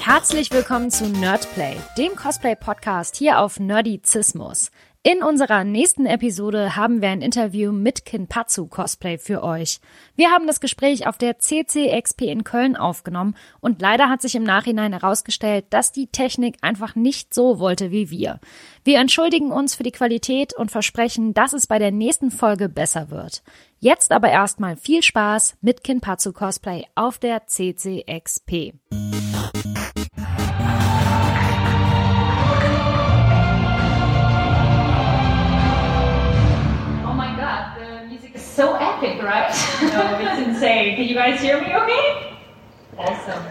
[0.00, 4.70] Herzlich willkommen zu Nerdplay, dem Cosplay-Podcast hier auf Nerdizismus.
[5.08, 9.78] In unserer nächsten Episode haben wir ein Interview mit Kinpatsu Cosplay für euch.
[10.16, 14.42] Wir haben das Gespräch auf der CCXP in Köln aufgenommen und leider hat sich im
[14.42, 18.40] Nachhinein herausgestellt, dass die Technik einfach nicht so wollte wie wir.
[18.82, 23.08] Wir entschuldigen uns für die Qualität und versprechen, dass es bei der nächsten Folge besser
[23.08, 23.44] wird.
[23.78, 28.72] Jetzt aber erstmal viel Spaß mit Kinpatsu Cosplay auf der CCXP.
[37.04, 39.52] Oh my god, the music is so epic, right?
[39.82, 40.96] no, it's insane.
[40.96, 42.32] Can you guys hear me okay?
[42.96, 43.44] Awesome.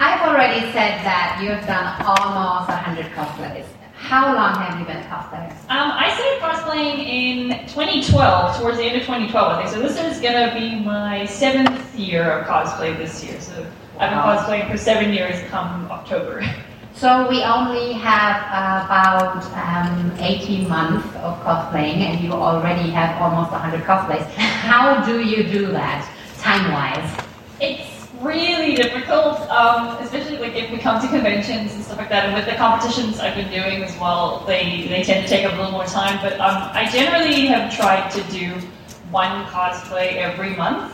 [0.00, 3.66] I've already said that you've done almost 100 cosplays.
[4.02, 5.52] How long have you been cosplaying?
[5.70, 9.74] Um, I started cosplaying in 2012, towards the end of 2012, I think.
[9.74, 13.40] So this is gonna be my seventh year of cosplay this year.
[13.40, 13.64] So
[14.00, 16.44] I've been cosplaying for seven years come October.
[16.94, 18.36] So we only have
[18.84, 24.22] about um, 18 months of cosplaying and you already have almost 100 cosplays.
[24.36, 26.06] How do you do that,
[26.38, 27.26] time-wise?
[27.60, 27.91] It's
[28.22, 32.26] really difficult, um, especially like if we come to conventions and stuff like that.
[32.26, 35.54] And with the competitions I've been doing as well, they, they tend to take up
[35.54, 36.18] a little more time.
[36.22, 38.54] But um, I generally have tried to do
[39.10, 40.92] one cosplay every month.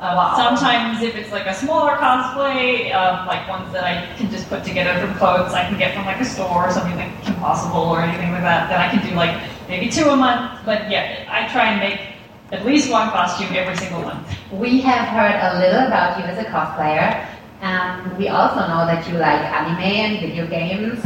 [0.00, 0.36] Um, Wow.
[0.36, 4.62] Sometimes if it's like a smaller cosplay, um, like ones that I can just put
[4.62, 8.00] together from clothes I can get from like a store or something like Impossible or
[8.00, 9.36] anything like that, then I can do like
[9.68, 10.60] maybe two a month.
[10.64, 12.07] But yeah, I try and make
[12.52, 14.26] at least one costume every single month.
[14.52, 17.26] We have heard a little about you as a cosplayer.
[17.60, 21.04] Um, we also know that you like anime and video games.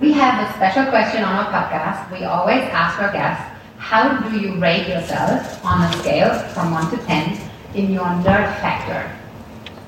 [0.00, 2.10] We have a special question on our podcast.
[2.12, 3.44] We always ask our guests,
[3.78, 7.40] how do you rate yourself on a scale from 1 to 10
[7.74, 9.10] in your nerd factor?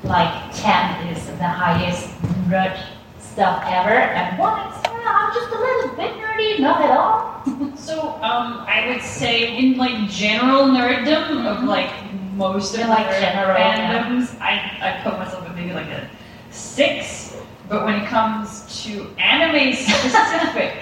[0.05, 2.09] like 10 is the highest
[2.47, 2.77] nerd
[3.19, 7.75] stuff ever, and 1 is, I'm just a little bit nerdy, not at all.
[7.77, 11.91] So, um, I would say in like general nerddom of like
[12.35, 14.03] most of Yeah, the like general, yeah.
[14.03, 16.09] fandoms, I I put myself at maybe like a
[16.51, 17.35] six.
[17.69, 20.73] But when it comes to anime specific,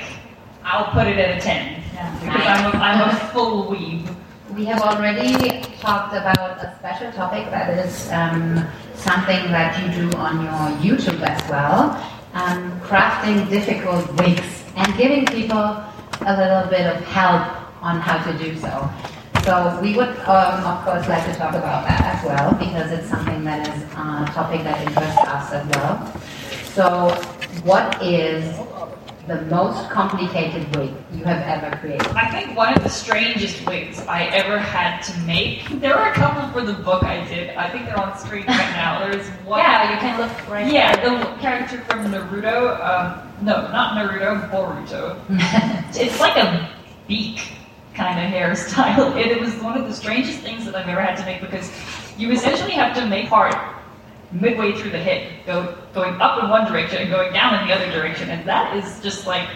[0.63, 2.19] I'll put it at a ten Yeah.
[2.19, 4.13] because I'm a, I'm a full weeb.
[4.55, 10.17] We have already talked about a special topic that is um, something that you do
[10.17, 11.97] on your YouTube as well,
[12.33, 15.83] um, crafting difficult wigs and giving people
[16.25, 17.47] a little bit of help
[17.81, 18.89] on how to do so.
[19.43, 23.09] So we would, um, of course, like to talk about that as well because it's
[23.09, 26.21] something that is a topic that interests us as well.
[26.73, 27.09] So,
[27.63, 28.57] what is
[29.27, 32.07] the most complicated wig you have ever created?
[32.07, 35.67] I think one of the strangest wigs I ever had to make.
[35.79, 37.55] There were a couple for the book I did.
[37.55, 38.99] I think they're on screen right now.
[38.99, 39.59] There's one.
[39.59, 42.79] Yeah, you can look right Yeah, the character from Naruto.
[42.83, 45.19] Um, no, not Naruto, Boruto.
[45.95, 46.69] it's like a
[47.07, 47.53] beak
[47.93, 49.11] kind of hairstyle.
[49.23, 51.71] And it was one of the strangest things that I've ever had to make because
[52.17, 53.55] you essentially have to make part
[54.33, 57.73] midway through the head, go going up in one direction and going down in the
[57.73, 59.47] other direction, and that is just like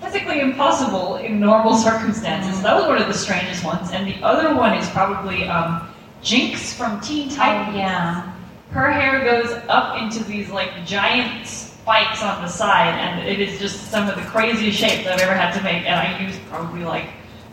[0.00, 2.62] physically impossible in normal circumstances.
[2.62, 5.88] That was one of the strangest ones, and the other one is probably um,
[6.22, 8.32] Jinx from Teen Titans Oh, yeah.
[8.70, 13.58] her hair goes up into these like giant spikes on the side, and it is
[13.58, 15.84] just some of the craziest shapes I've ever had to make.
[15.86, 17.06] And I used probably like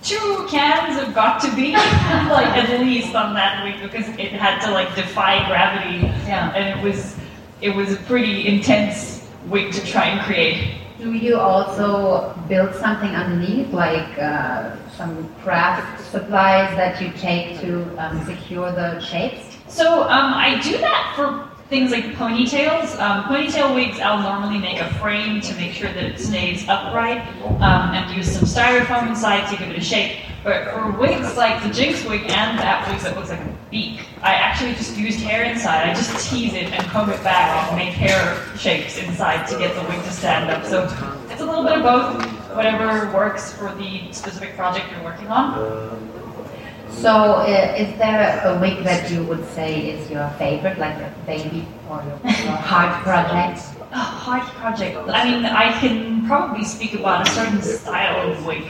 [0.04, 1.74] two cans of Got2b,
[2.30, 6.52] like at least on that week because it had to like defy gravity, Yeah.
[6.54, 7.16] and it was
[7.62, 10.76] it was a pretty intense week to try and create.
[11.00, 17.84] Do you also build something underneath, like uh, some craft supplies that you take to
[17.98, 19.58] um, secure the shapes?
[19.68, 23.00] So um, I do that for things like ponytails.
[23.00, 27.26] Um, ponytail wigs, I'll normally make a frame to make sure that it stays upright
[27.44, 30.20] um, and use some styrofoam inside to give it a shape.
[30.44, 34.06] But for wigs like the Jinx wig and that wig that looks like a beak,
[34.22, 35.90] I actually just used hair inside.
[35.90, 39.74] I just tease it and comb it back and make hair shapes inside to get
[39.74, 40.64] the wig to stand up.
[40.66, 40.84] So
[41.32, 42.24] it's a little bit of both,
[42.56, 46.13] whatever works for the specific project you're working on.
[47.02, 51.14] So, uh, is there a wig that you would say is your favorite, like a
[51.26, 53.62] baby or your, your heart project?
[53.92, 54.98] A hard project.
[55.10, 58.64] I mean, I can probably speak about a certain style of wig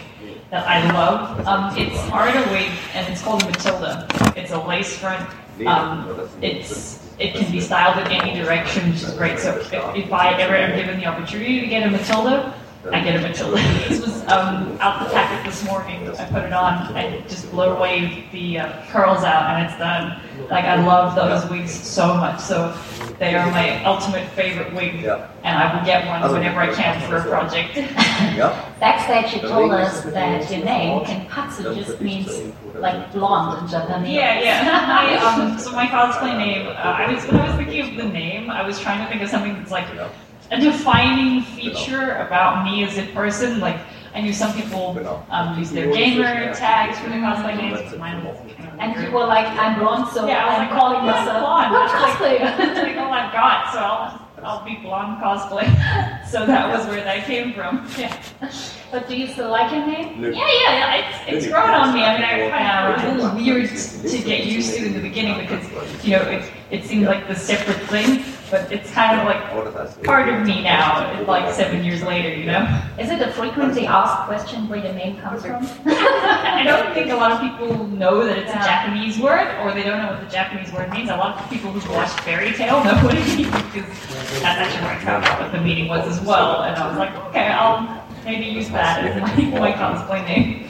[0.49, 1.45] that I love.
[1.47, 4.07] Um, it's Arda wig, and it's called Matilda.
[4.35, 5.29] It's a lace front.
[5.67, 9.39] Um, it's it can be styled in any direction, which is great.
[9.39, 12.53] So if, if I ever am given the opportunity to get a Matilda,
[12.91, 13.56] I get a Matilda.
[13.88, 16.09] this was um, out the packet this morning.
[16.09, 16.74] I put it on.
[16.95, 20.19] I just blow away the uh, curls out, and it's done.
[20.50, 22.41] Like I love those wigs so much.
[22.41, 22.77] So
[23.19, 25.30] they are my ultimate favorite wig, Yeah.
[25.44, 27.77] and I will get one whenever I can for a project.
[28.33, 28.71] Yeah.
[28.80, 34.13] Backstage, you told us that your name, Kinpatsu, just means like blonde in Japanese.
[34.13, 35.24] Yeah, yeah.
[35.36, 38.12] My, um, so my cosplay name, uh, I was when I was thinking of the
[38.12, 39.86] name, I was trying to think of something that's like
[40.53, 43.59] a defining feature about me as a person.
[43.59, 43.77] Like
[44.13, 44.95] I knew some people
[45.31, 48.38] um, use their gamer tags for their cosplay names, mine was
[48.77, 49.05] And weird.
[49.07, 51.69] you were like, I'm blonde, so yeah, I was I'm like, calling oh, myself blonde.
[51.71, 52.57] blonde That's like, cosplayer.
[52.57, 55.67] that's like all I've got, so I'll I'll be blonde cosplay.
[56.33, 57.88] So that was where that came from.
[57.95, 58.11] Yeah.
[58.91, 60.19] But do you still like your name?
[60.23, 60.95] Yeah, yeah, yeah.
[61.27, 62.01] It's, it's grown on me.
[62.01, 65.38] I mean, I kind of it was weird to get used to in the beginning
[65.41, 65.63] because
[66.03, 68.23] you know it it seemed like the separate thing,
[68.53, 69.41] but it's kind of like
[70.03, 71.19] part of me now.
[71.23, 72.61] Like seven years later, you know.
[73.00, 75.65] Is it a frequently asked question where your name comes from?
[75.88, 79.81] I don't think a lot of people know that it's a Japanese word, or they
[79.81, 81.09] don't know what the Japanese word means.
[81.09, 83.89] A lot of people who watch Fairy Tail know what it means because
[84.44, 86.61] that's actually where I found out what the meaning was as well.
[86.61, 90.67] And I was like, okay, I'll maybe use that as my, my cosplay name.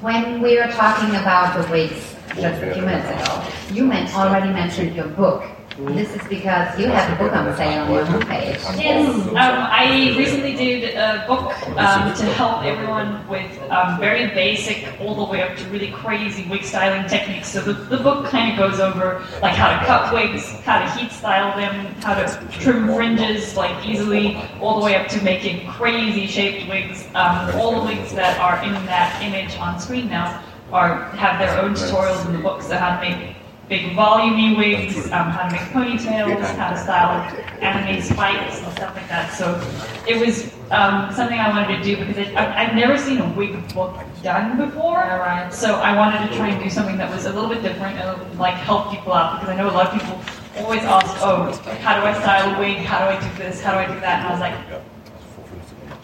[0.00, 3.44] When we were talking about the wigs just a few minutes ago,
[3.74, 5.44] you men- already mentioned your book.
[5.78, 8.82] This is because you have a book on sale on your homepage.
[8.82, 15.00] Yes, um, I recently did a book um, to help everyone with um, very basic,
[15.00, 17.46] all the way up to really crazy wig styling techniques.
[17.52, 20.90] So the, the book kind of goes over like how to cut wigs, how to
[20.98, 25.70] heat style them, how to trim fringes like easily, all the way up to making
[25.70, 27.06] crazy shaped wigs.
[27.14, 30.42] Um, all the wigs that are in that image on screen now
[30.72, 32.62] are have their own tutorials in the book.
[32.62, 33.37] So how to make
[33.68, 37.20] big volumey wigs, um, how to make ponytails, how to style
[37.60, 39.32] anime spikes and stuff like that.
[39.34, 39.60] So
[40.08, 43.28] it was um, something I wanted to do because it, I, I've never seen a
[43.34, 45.04] wig book done before.
[45.50, 48.38] So I wanted to try and do something that was a little bit different and
[48.38, 50.18] like help people out because I know a lot of people
[50.64, 52.78] always ask, oh, how do I style a wig?
[52.78, 53.60] How do I do this?
[53.60, 54.20] How do I do that?
[54.20, 54.82] And I was like,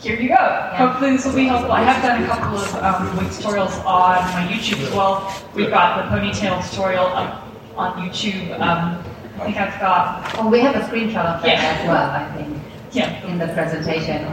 [0.00, 0.70] here you go.
[0.74, 1.72] Hopefully this will be helpful.
[1.72, 5.34] I have done a couple of um, wig tutorials on my YouTube as well.
[5.54, 7.43] We've got the ponytail tutorial up
[7.76, 8.58] on YouTube.
[8.60, 9.02] Um,
[9.40, 11.78] I think I've got, Oh, we have a screenshot of that Yeah.
[11.80, 12.56] as well, I think,
[12.92, 13.26] yeah.
[13.26, 14.32] in the presentation.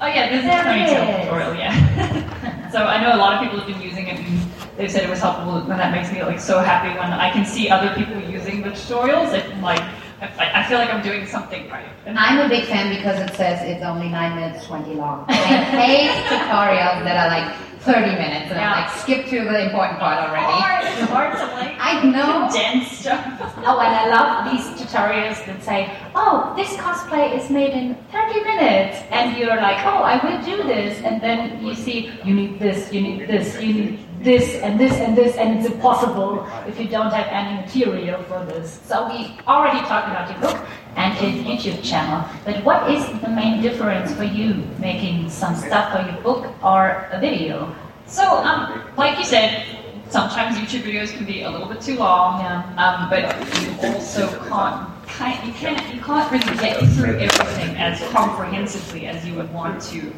[0.00, 2.70] Oh yeah, this is a There ponytail tutorial, yeah.
[2.70, 4.40] so I know a lot of people have been using it and
[4.76, 7.46] they've said it was helpful and that makes me like so happy when I can
[7.46, 9.32] see other people using the tutorials.
[9.32, 9.80] It like,
[10.20, 11.86] I, I feel like I'm doing something right.
[12.04, 15.24] And I'm a big fan because it says it's only 9 minutes 20 long.
[15.28, 18.72] I hate tutorials that are like 30 minutes and Yeah.
[18.72, 20.52] I'm like, skip to the important part already.
[20.90, 22.48] it's hard to like I know.
[22.50, 23.22] condense stuff.
[23.68, 25.80] Oh, and I love these tutorials that say,
[26.14, 28.98] oh, this cosplay is made in 30 minutes.
[29.10, 31.00] And you're like, oh, I will do this.
[31.04, 34.94] And then you see, you need this, you need this, you need this, and this,
[34.94, 38.80] and this, and it's impossible if you don't have any material for this.
[38.84, 40.58] So we already talked about your book
[40.96, 42.28] and his YouTube channel.
[42.44, 47.08] But what is the main difference for you making some stuff for your book or
[47.12, 47.74] a video?
[48.06, 49.64] So, um, like you said,
[50.08, 52.40] sometimes YouTube videos can be a little bit too long.
[52.40, 52.62] Yeah.
[52.76, 53.22] Um, but
[53.62, 59.26] you also can't, can't you can't you can't really get through everything as comprehensively as
[59.26, 60.12] you would want to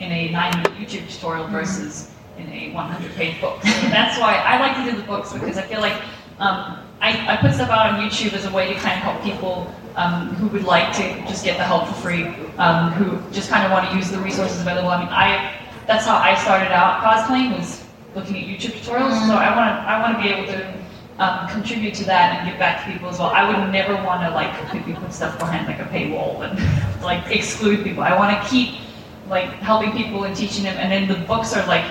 [0.00, 3.62] in a nine-minute YouTube tutorial versus in a 100-page book.
[3.62, 5.94] So that's why I like to do the books because I feel like
[6.40, 9.22] um, I, I put stuff out on YouTube as a way to kind of help
[9.22, 12.26] people um, who would like to just get the help for free,
[12.58, 14.88] um, who just kind of want to use the resources available.
[14.88, 17.84] I mean, I that's how I started out cosplaying was
[18.14, 19.26] looking at YouTube tutorials.
[19.26, 20.74] So I want to I want to be able to
[21.18, 23.28] um, contribute to that and give back to people as well.
[23.28, 27.30] I would never want to like completely put stuff behind like a paywall and like
[27.30, 28.02] exclude people.
[28.02, 28.80] I want to keep
[29.28, 31.84] like helping people and teaching them, and then the books are like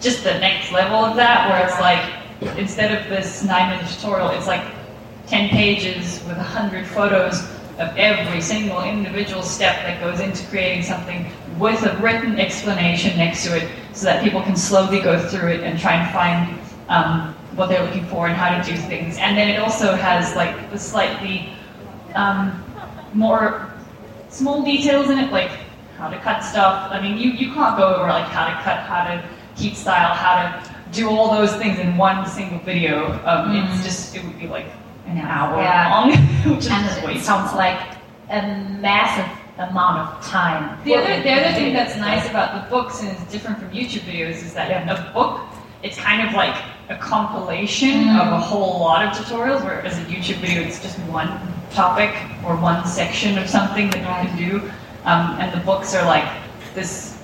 [0.00, 4.46] just the next level of that, where it's like instead of this nine-minute tutorial, it's
[4.46, 4.64] like
[5.30, 7.40] ten pages with a hundred photos
[7.78, 11.24] of every single individual step that goes into creating something
[11.58, 15.60] with a written explanation next to it so that people can slowly go through it
[15.60, 19.16] and try and find um, what they're looking for and how to do things.
[19.18, 21.52] And then it also has like the slightly
[22.14, 22.62] um,
[23.14, 23.72] more
[24.28, 25.50] small details in it, like
[25.96, 26.90] how to cut stuff.
[26.90, 29.24] I mean, you, you can't go over like how to cut, how to
[29.56, 33.20] heat style, how to do all those things in one single video.
[33.24, 34.66] Um, It's just, it would be like
[35.18, 35.90] an hour Yeah.
[35.90, 36.10] long,
[36.56, 37.80] which is And way it sounds like
[38.30, 38.42] a
[38.80, 39.26] massive
[39.58, 40.78] amount of time.
[40.84, 44.02] The other, the other thing that's nice about the books and it's different from YouTube
[44.02, 45.40] videos is that a book,
[45.82, 46.56] it's kind of like
[46.88, 51.28] a compilation of a whole lot of tutorials, whereas a YouTube video, it's just one
[51.70, 52.10] topic
[52.44, 54.70] or one section of something that you can do.
[55.04, 56.28] Um, and the books are like
[56.74, 57.18] this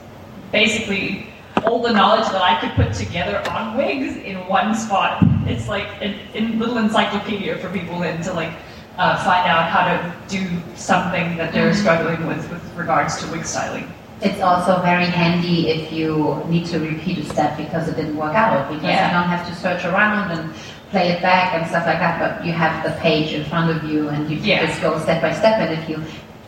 [0.53, 1.27] basically
[1.65, 5.23] all the knowledge that I could put together on wigs in one spot.
[5.47, 8.53] It's like a, little encyclopedia for people then to like
[8.99, 13.45] uh, find out how to do something that they're struggling with with regards to wig
[13.45, 13.93] styling.
[14.23, 18.35] It's also very handy if you need to repeat a step because it didn't work
[18.35, 19.09] out, because Yeah.
[19.09, 20.55] you don't have to search around and
[20.91, 23.85] play it back and stuff like that, but you have the page in front of
[23.85, 24.67] you and you can Yeah.
[24.67, 26.03] just go step by step, and if you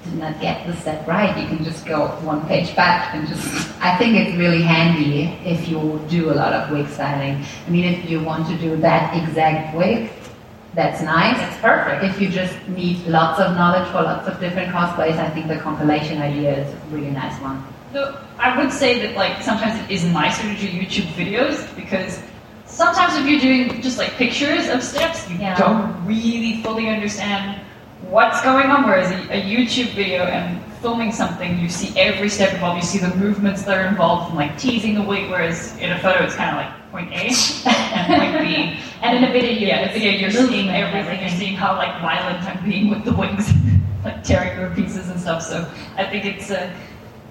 [0.09, 3.45] did not get the step right, you can just go one page back and just,
[3.81, 7.45] I think it's really handy if you do a lot of wig styling.
[7.67, 10.11] I mean, if you want to do that exact wig,
[10.75, 11.37] that's nice.
[11.49, 12.05] It's perfect.
[12.05, 15.59] If you just need lots of knowledge for lots of different cosplays, I think the
[15.59, 17.65] compilation idea is a really nice one.
[17.93, 22.21] So I would say that like sometimes it is nicer to do YouTube videos because
[22.67, 25.57] sometimes if you're doing just like pictures of steps, you Yeah.
[25.57, 27.61] don't really fully understand
[28.03, 28.85] what's going on.
[28.85, 32.83] Whereas a, a YouTube video and filming something, you see every step involved.
[32.83, 35.31] You see the movements that are involved, from like teasing the wig.
[35.31, 37.33] Whereas in a photo, it's kind of like point A
[37.69, 38.81] and point B.
[39.03, 41.21] And in a video, Yeah, in the video you're seeing and everything.
[41.21, 43.51] You're seeing how like violent I'm being with the wings,
[44.05, 45.43] like tearing through pieces and stuff.
[45.43, 46.75] So I think it's a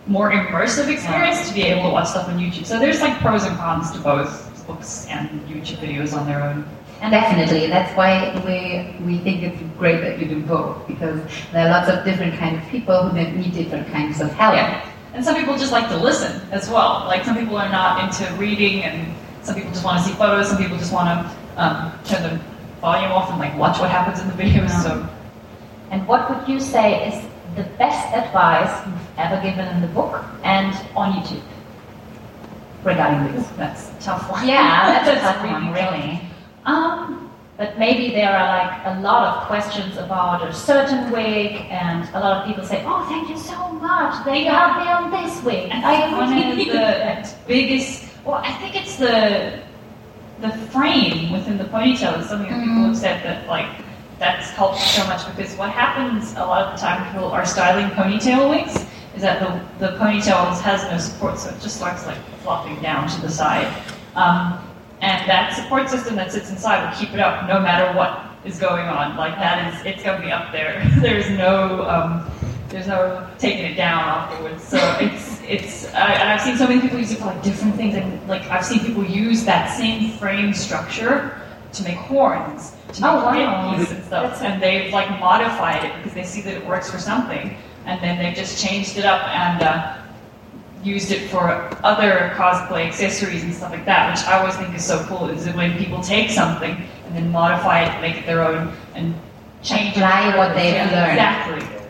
[0.05, 2.65] more immersive experience to be able to watch stuff on YouTube.
[2.65, 6.67] So there's like pros and cons to both books and YouTube videos on their own.
[7.01, 11.67] And definitely, that's why we we think it's great that you do both because there
[11.67, 14.55] are lots of different kind of people who need different kinds of help.
[14.55, 14.89] Yeah.
[15.13, 17.05] And some people just like to listen as well.
[17.05, 19.13] Like some people are not into reading, and
[19.43, 20.49] some people just want to see photos.
[20.49, 22.41] Some people just want to um, turn the
[22.81, 24.71] volume off and like watch what happens in the videos.
[24.83, 25.07] So
[25.91, 27.25] And what would you say is
[27.55, 31.41] the best advice you've ever given in the book and on YouTube
[32.83, 33.47] regarding this?
[33.57, 34.47] that's a tough one.
[34.47, 36.26] Yeah, that's a tough one, really.
[36.67, 42.07] Um, but maybe there are like a lot of questions about a certain wig, and
[42.13, 44.23] a lot of people say, "Oh, thank you so much.
[44.25, 48.51] They helped me on this wig." I I think one of the biggest, well, I
[48.59, 49.63] think it's the
[50.41, 53.69] the frame within the ponytail is something that people have said that like
[54.19, 57.89] that's helped so much because what happens a lot of the time people are styling
[57.91, 59.49] ponytail wigs is that the
[59.83, 63.71] the ponytail has no support, so it just starts like flopping down to the side.
[64.15, 64.66] Um,
[65.01, 68.59] and that support system that sits inside will keep it up no matter what is
[68.59, 69.15] going on.
[69.17, 70.83] Like that is, it's going to be up there.
[70.99, 72.29] There's no, um,
[72.69, 74.61] there's no taking it down afterwards.
[74.61, 77.75] So it's, it's, I, and I've seen so many people use it for like different
[77.77, 77.95] things.
[77.95, 83.11] And like I've seen people use that same frame structure to make horns, to make
[83.11, 83.73] Oh, wow.
[83.73, 84.09] and stuff.
[84.09, 87.55] That's- and they've like modified it because they see that it works for something.
[87.85, 89.97] And then they've just changed it up and uh,
[90.83, 91.49] used it for
[91.83, 95.29] other cosplay accessories and stuff like that, which I always think is so cool.
[95.29, 96.71] Is that when people take something
[97.05, 99.13] and then modify it, make it their own, and
[99.63, 101.59] change it Apply for what they've Yeah, learned.
[101.59, 101.87] Exactly.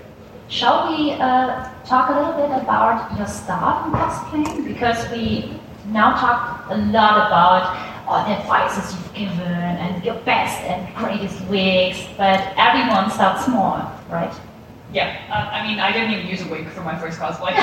[0.50, 4.66] Shall we uh, talk a little bit about your start in cosplaying?
[4.66, 7.76] Because we now talk a lot about
[8.08, 13.92] all the advices you've given and your best and greatest wigs, but everyone starts small,
[14.10, 14.34] right?
[14.94, 15.20] Yeah.
[15.30, 17.52] Uh, I mean, I didn't even use a wig for my first cosplay.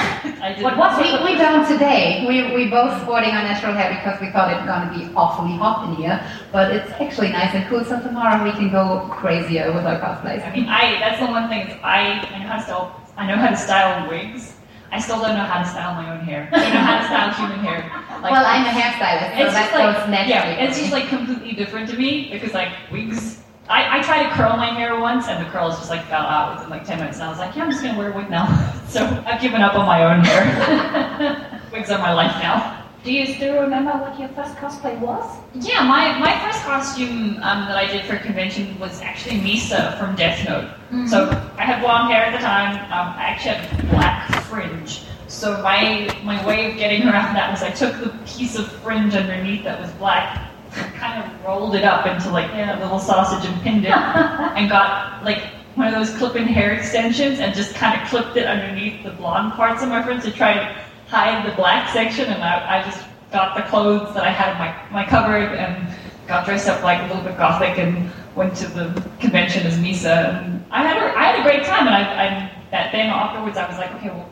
[0.44, 0.76] I didn't.
[0.76, 2.24] What We, we don't today.
[2.28, 5.14] We, we both sporting our natural hair because we thought it was going to be
[5.16, 6.20] awfully hot in here.
[6.52, 7.84] But it's actually nice and cool.
[7.84, 10.46] So tomorrow we can go crazier with our cosplays.
[10.46, 13.00] I mean, I that's the one thing is I, I know how to style.
[13.16, 14.54] I know how to style wigs.
[14.92, 16.48] I still don't know how to style my own hair.
[16.52, 17.90] I don't know how to style human hair.
[18.24, 20.30] Like, well, I'm a hairstylist, so it's that just like naturally.
[20.56, 23.43] yeah, it's just like completely different to me because like wigs.
[23.68, 26.54] I, I tried to curl my hair once and the curls just like fell out
[26.54, 27.16] within like ten minutes.
[27.18, 28.46] And I was like, yeah, I'm just gonna wear a wig now.
[28.88, 31.60] so I've given up on my own hair.
[31.72, 32.82] Wigs are my life now.
[33.04, 35.38] Do you still remember what your first cosplay was?
[35.54, 39.98] Yeah, my, my first costume um, that I did for a convention was actually Misa
[39.98, 40.70] from Death Note.
[41.06, 41.28] So
[41.58, 42.76] I had blonde hair at the time.
[42.86, 45.02] Um, I actually had black fringe.
[45.26, 49.14] So my my way of getting around that was I took the piece of fringe
[49.14, 50.43] underneath that was black
[50.74, 55.24] kind of rolled it up into like a little sausage and pinned it and got
[55.24, 55.42] like
[55.74, 59.52] one of those clip-in hair extensions and just kind of clipped it underneath the blonde
[59.54, 62.26] parts of my fringe to try to hide the black section.
[62.26, 65.88] And I, I just got the clothes that I had in my, my cupboard and
[66.26, 68.90] got dressed up like a little bit gothic and went to the
[69.20, 70.42] convention as Misa.
[70.42, 71.86] And I had a, I had a great time.
[71.86, 74.28] And I, I that then afterwards I was like okay well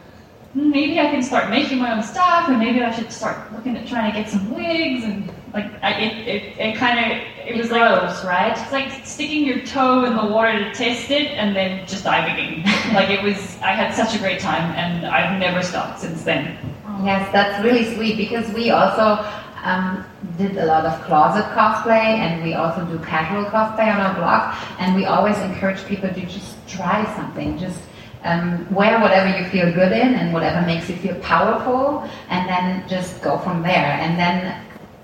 [0.54, 3.86] maybe I can start making my own stuff and maybe I should start looking at
[3.86, 7.70] trying to get some wigs and like I, it, it, it kind of it was
[7.70, 8.56] like grows, right?
[8.56, 12.62] it's like sticking your toe in the water to test it and then just diving
[12.62, 12.62] in.
[12.94, 16.56] like it was, I had such a great time and I've never stopped since then.
[17.04, 19.26] Yes, that's really sweet because we also
[19.64, 20.04] um,
[20.38, 24.56] did a lot of closet cosplay and we also do casual cosplay on our blog.
[24.78, 27.58] And we always encourage people to just try something.
[27.58, 27.80] Just
[28.24, 32.86] Um, wear whatever you feel good in and whatever makes you feel powerful, and then
[32.86, 33.98] just go from there.
[33.98, 34.62] And then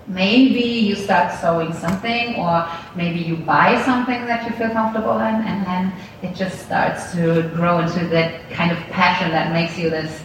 [0.09, 5.35] maybe you start sewing something, or maybe you buy something that you feel comfortable in,
[5.35, 9.89] and then it just starts to grow into that kind of passion that makes you
[9.89, 10.21] this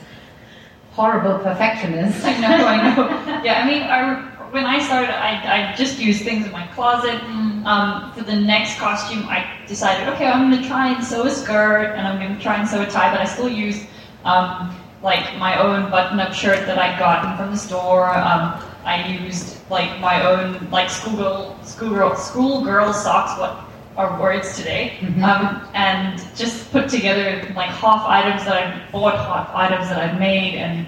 [0.93, 2.25] horrible perfectionist.
[2.25, 3.43] I know, I know.
[3.45, 4.23] Yeah, I mean, I,
[4.53, 7.21] when I started, I, I just used things in my closet.
[7.67, 11.31] Um, for the next costume, I decided, okay, I'm going to try and sew a
[11.31, 13.85] skirt, and I'm going to try and sew a tie, but I still use
[14.25, 18.15] um, like my own button-up shirt that I'd gotten from the store.
[18.15, 23.39] Um, I used like my own like schoolgirl, schoolgirl, schoolgirl socks.
[23.41, 23.65] What
[23.97, 24.99] are words today?
[25.23, 30.19] Um, and just put together like half items that I bought, half items that I've
[30.19, 30.87] made, and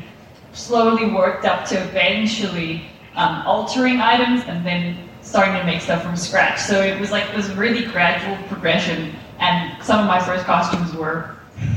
[0.53, 2.83] slowly worked up to eventually
[3.15, 6.61] um, altering items and then starting to make stuff from scratch.
[6.61, 11.35] So it was like this really gradual progression, and some of my first costumes were.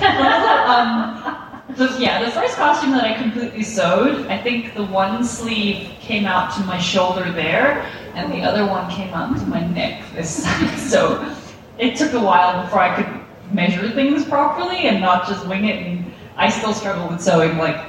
[0.00, 5.90] um, the, yeah, the first costume that I completely sewed, I think the one sleeve
[6.00, 7.82] came out to my shoulder there,
[8.14, 10.78] and the other one came out to my neck this side.
[10.90, 11.34] So
[11.78, 15.86] it took a while before I could measure things properly and not just wing it.
[15.86, 17.80] And I still struggle with sewing like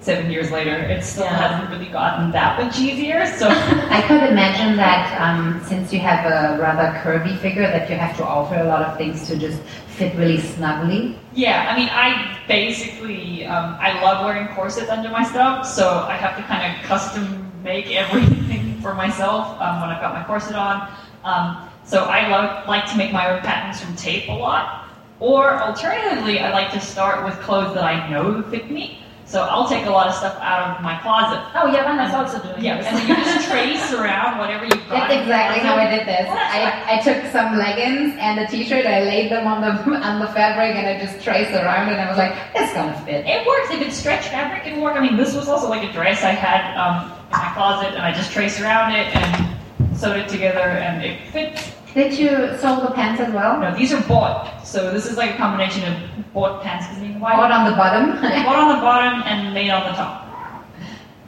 [0.00, 0.74] seven years later.
[0.76, 1.36] It still Yeah.
[1.48, 3.26] hasn't really gotten that much easier.
[3.38, 3.48] So
[3.90, 8.16] I could imagine that um, since you have a rather curvy figure, that you have
[8.18, 9.60] to alter a lot of things to just
[9.98, 11.18] fit really snugly.
[11.34, 16.14] yeah, I mean, I basically um, I love wearing corsets under my stuff, so I
[16.14, 20.54] have to kind of custom make everything for myself um, when I've got my corset
[20.54, 20.90] on.
[21.24, 24.88] Um, so I love, like to make my own patterns from tape a lot.
[25.20, 28.97] Or alternatively, I like to start with clothes that I know fit me.
[29.28, 31.44] So I'll take a lot of stuff out of my closet.
[31.54, 35.08] Oh, yeah, Vanna's also doing Yeah, then you just trace around whatever got.
[35.08, 36.26] That's exactly how I did this.
[36.28, 39.68] I, I took some leggings and a t-shirt, I laid them on the
[40.06, 43.26] on the fabric, and I just traced around, and I was like, it's gonna fit.
[43.26, 43.70] It works.
[43.70, 44.96] If it's stretch fabric, it work.
[44.96, 48.02] I mean, this was also like a dress I had um, in my closet, and
[48.02, 51.72] I just traced around it and sewed it together, and it fits.
[51.98, 53.58] Did you sew the pants as well?
[53.58, 57.08] No, these are bought, so this is like a combination of bought pants because you
[57.10, 58.10] can buy Bought on the bottom.
[58.44, 60.24] bought on the bottom and made on the top.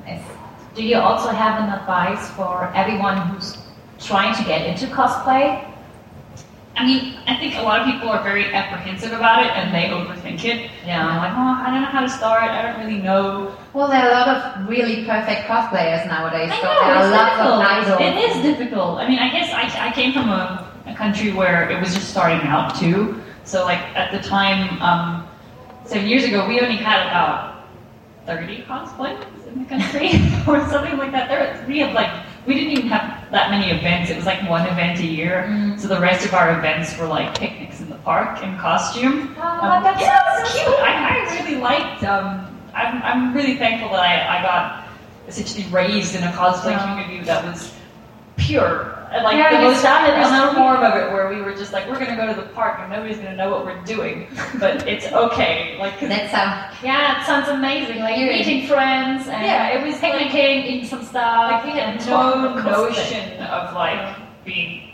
[0.06, 0.22] nice.
[0.76, 3.58] Do you also have an advice for everyone who's
[3.98, 5.69] trying to get into cosplay?
[6.80, 9.92] I mean, I think a lot of people are very apprehensive about it and they
[9.92, 10.70] overthink it.
[10.80, 11.18] And Yeah.
[11.18, 12.50] like, oh, I don't know how to start.
[12.50, 13.52] I don't really know.
[13.74, 17.90] Well, there are a lot of really perfect cosplayers nowadays, I know, there are it's
[17.90, 18.00] of difficult.
[18.00, 18.98] It is difficult.
[18.98, 22.08] I mean, I guess I, I came from a, a country where it was just
[22.08, 23.20] starting out too.
[23.44, 25.28] So, like at the time, um,
[25.84, 27.68] seven years ago, we only had about
[28.24, 30.08] thirty cosplayers in the country,
[30.48, 31.28] or something like that.
[31.28, 32.10] There, we had like
[32.46, 34.10] we didn't even have that many events.
[34.10, 35.74] It was like one event a year.
[35.78, 39.34] So the rest of our events were like picnics in the park in costume.
[39.38, 40.78] Oh, Um, that's yeah, so cute.
[40.80, 42.02] I, I really liked.
[42.04, 44.88] Um, I'm, I'm really thankful that I, I got
[45.28, 46.94] essentially raised in a cosplay Yeah.
[46.94, 47.72] community that was
[48.40, 48.96] pure.
[49.12, 51.72] And, Like Yeah, the you most started purest form of it, where we were just
[51.72, 54.28] like, we're gonna go to the park and nobody's gonna know what we're doing,
[54.60, 55.76] but it's okay.
[55.80, 56.70] Like 'cause That's how.
[56.82, 58.00] Yeah, it sounds amazing.
[58.00, 58.26] Like Yeah.
[58.26, 61.50] meeting friends and Yeah, it was picnicking, eating some stuff.
[61.52, 62.96] like we had no talking about cosplay.
[62.96, 64.92] notion of like being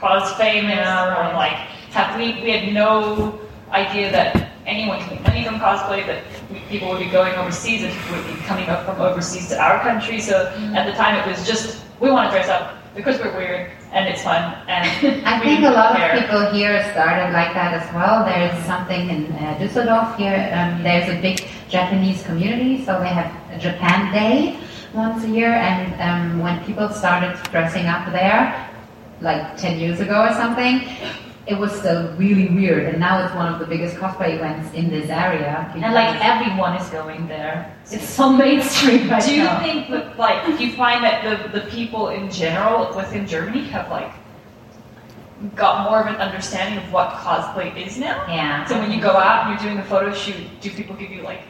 [0.00, 1.52] cause famous Yeah, or like
[1.92, 3.38] have we we had no
[3.72, 6.22] idea that anyone could make money from cosplay that
[6.68, 9.78] people would be going overseas and people would be coming up from overseas to our
[9.80, 10.76] country so Mm.
[10.76, 14.08] at the time it was just we want to dress up because we're weird and
[14.08, 14.86] it's fun and
[15.26, 16.12] I think a lot care.
[16.12, 18.24] of people here started like that as well.
[18.24, 20.50] There's something in uh, Düsseldorf here.
[20.52, 24.58] Um, there's a big Japanese community, so they have a Japan Day
[24.94, 25.52] once a year.
[25.52, 28.68] And um, when people started dressing up there,
[29.20, 30.82] like 10 years ago or something,
[31.46, 32.86] it was still really weird.
[32.86, 35.70] And now it's one of the biggest cosplay events in this area.
[35.74, 37.76] And like everyone is going there.
[37.90, 39.62] It's so mainstream right do you now.
[39.62, 43.90] think that like do you find that the, the people in general within Germany have
[43.90, 44.12] like
[45.56, 48.24] got more of an understanding of what cosplay is now?
[48.28, 48.64] yeah.
[48.66, 51.22] So when you go out and you're doing a photo shoot, do people give you
[51.22, 51.40] like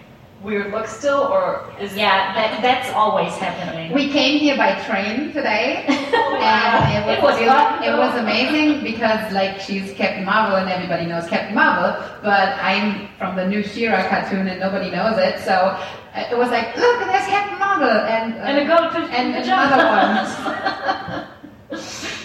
[0.43, 3.93] weird look still, or is Yeah, that, that's always happening.
[3.93, 8.15] We came here by train today, and it It was, was it, fun, it was
[8.19, 13.47] amazing because like she's Captain Marvel and everybody knows Captain Marvel, but I'm from the
[13.47, 15.39] new She-Ra cartoon and nobody knows it.
[15.41, 19.11] So uh, it was like, look, there's Captain Marvel and uh, And a girl in
[19.15, 19.73] and pajamas.
[19.73, 21.79] another one.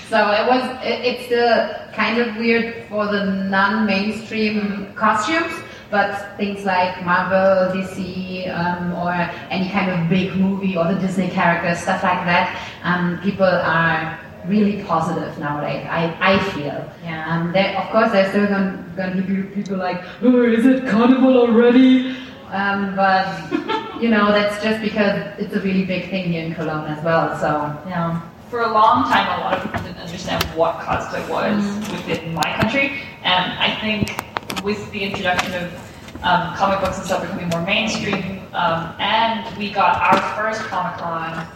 [0.10, 5.54] so it was it, it's still kind of weird for the non-mainstream costumes.
[5.90, 9.12] But things like Marvel, DC, um, or
[9.50, 14.20] any kind of big movie or the Disney characters, stuff like that, um, people are
[14.48, 15.86] really positive nowadays.
[15.90, 16.92] I, I feel.
[17.04, 17.26] Yeah.
[17.28, 20.88] Um, there, of course, there's still going, going to be people like, oh, is it
[20.88, 22.16] carnival already?
[22.52, 23.28] Um, but
[24.02, 27.38] you know, that's just because it's a really big thing here in Cologne as well.
[27.40, 27.50] So
[27.90, 28.22] Yeah.
[28.50, 32.56] for a long time, a lot of people didn't understand what cosplay was within my
[32.62, 34.24] country, and I think
[34.68, 35.72] with the introduction of
[36.24, 41.00] um, comic books and stuff becoming more mainstream, um, and we got our first Comic
[41.00, 41.48] Con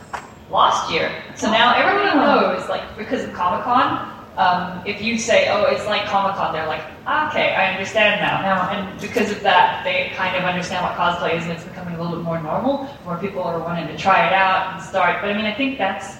[0.49, 4.07] last year, so now everyone knows, like because of Comic Con.
[4.37, 8.21] Um, if you say, "Oh, it's like Comic Con," they're like, ah, "Okay, I understand
[8.21, 8.71] now." Yeah.
[8.73, 12.01] And because of that, they kind of understand what cosplay is, and it's becoming a
[12.01, 12.87] little bit more normal.
[13.03, 15.19] More people are wanting to try it out and start.
[15.19, 16.15] But I mean, I think that's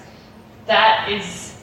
[0.66, 1.56] that is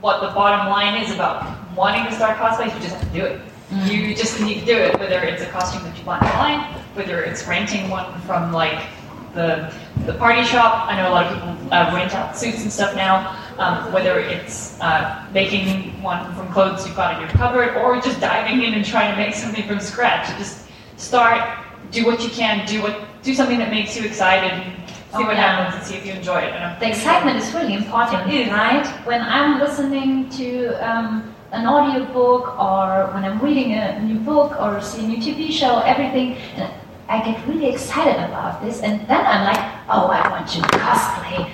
[0.00, 1.44] what the bottom line is about
[1.76, 2.72] wanting to start cosplay.
[2.74, 3.38] You just have to do it.
[3.70, 6.60] You just need to do it, whether it's a costume that you buy online,
[6.94, 8.86] whether it's renting one from like
[9.34, 9.72] the
[10.06, 10.86] the party shop.
[10.86, 13.36] I know a lot of people uh, rent out suits and stuff now.
[13.58, 18.20] Um, whether it's uh, making one from clothes you've got in your cupboard, or just
[18.20, 20.28] diving in and trying to make something from scratch.
[20.38, 21.58] Just start,
[21.90, 25.20] do what you can, do what do something that makes you excited, and see Oh,
[25.22, 25.56] what yeah.
[25.56, 26.52] happens, and see if you enjoy it.
[26.52, 28.48] And The excitement is really important, is.
[28.52, 28.86] right?
[29.06, 34.80] When I'm listening to um, an audiobook or when I'm reading a new book or
[34.82, 36.72] see a new TV show, everything, and
[37.08, 41.48] I get really excited about this, and then I'm like, oh, I want to cosplay.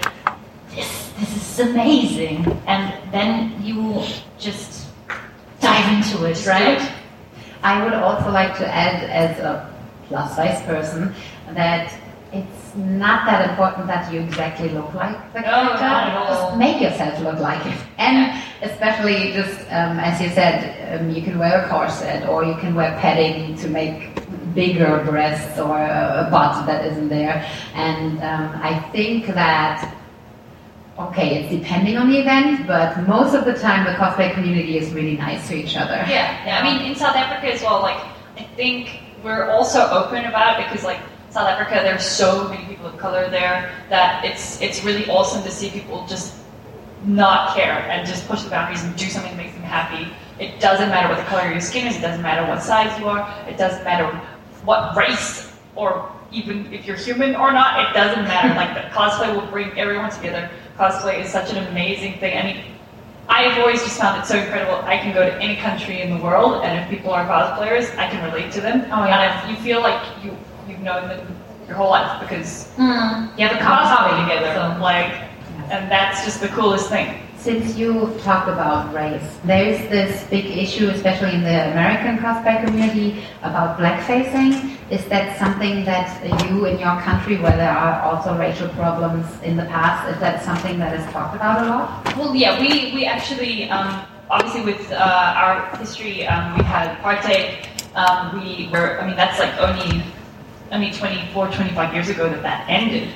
[0.74, 4.02] This, this is amazing, and then you
[4.38, 4.88] just
[5.60, 6.80] dive into it, right?
[7.62, 9.72] I would also like to add, as a
[10.08, 11.14] plus size person,
[11.50, 11.92] that
[12.72, 15.84] it's not that important that you exactly look like the character.
[15.84, 16.48] at all.
[16.48, 17.78] Just make yourself look like it.
[17.98, 22.54] And especially just, um, as you said, um, you can wear a corset or you
[22.56, 24.14] can wear padding to make
[24.54, 27.46] bigger breasts or a, a butt that isn't there.
[27.74, 29.98] And um, I think that
[30.98, 34.92] Okay, it's depending on the event, but most of the time the cosplay community is
[34.92, 36.04] really nice to each other.
[36.06, 36.60] Yeah, yeah.
[36.60, 37.80] I mean, in South Africa as well.
[37.80, 37.96] Like,
[38.36, 41.00] I think we're also open about it because, like,
[41.32, 45.50] South Africa, there's so many people of color there that it's it's really awesome to
[45.50, 46.36] see people just
[47.06, 50.12] not care and just push the boundaries and do something that makes them happy.
[50.38, 51.96] It doesn't matter what the color of your skin is.
[51.96, 53.22] It doesn't matter what size you are.
[53.48, 54.08] It doesn't matter
[54.66, 57.88] what race or even if you're human or not.
[57.88, 58.54] It doesn't matter.
[58.54, 60.50] like, the cosplay will bring everyone together.
[60.76, 62.36] Cosplay is such an amazing thing.
[62.36, 62.64] I mean,
[63.28, 64.84] I've always just found it so incredible.
[64.84, 68.10] I can go to any country in the world, and if people are cosplayers, I
[68.10, 68.82] can relate to them.
[68.92, 69.40] Oh, yeah.
[69.40, 70.36] And if you feel like you
[70.68, 71.26] you've known them
[71.66, 75.12] your whole life because Mm, you have a cosplay cosplay together, so- like,
[75.70, 77.18] and that's just the coolest thing.
[77.36, 82.64] Since you talked about race, there is this big issue, especially in the American cosplay
[82.64, 84.76] community, about blackfacing.
[84.90, 86.06] Is that something that
[86.48, 90.44] you in your country, where there are also racial problems in the past, is that
[90.44, 92.16] something that is talked about a lot?
[92.16, 97.66] Well, yeah, we, we actually, um, obviously with uh, our history, um, we had apartheid.
[97.96, 100.04] Um, we were, I mean, that's like only,
[100.72, 103.08] only 24, 25 years ago that that ended.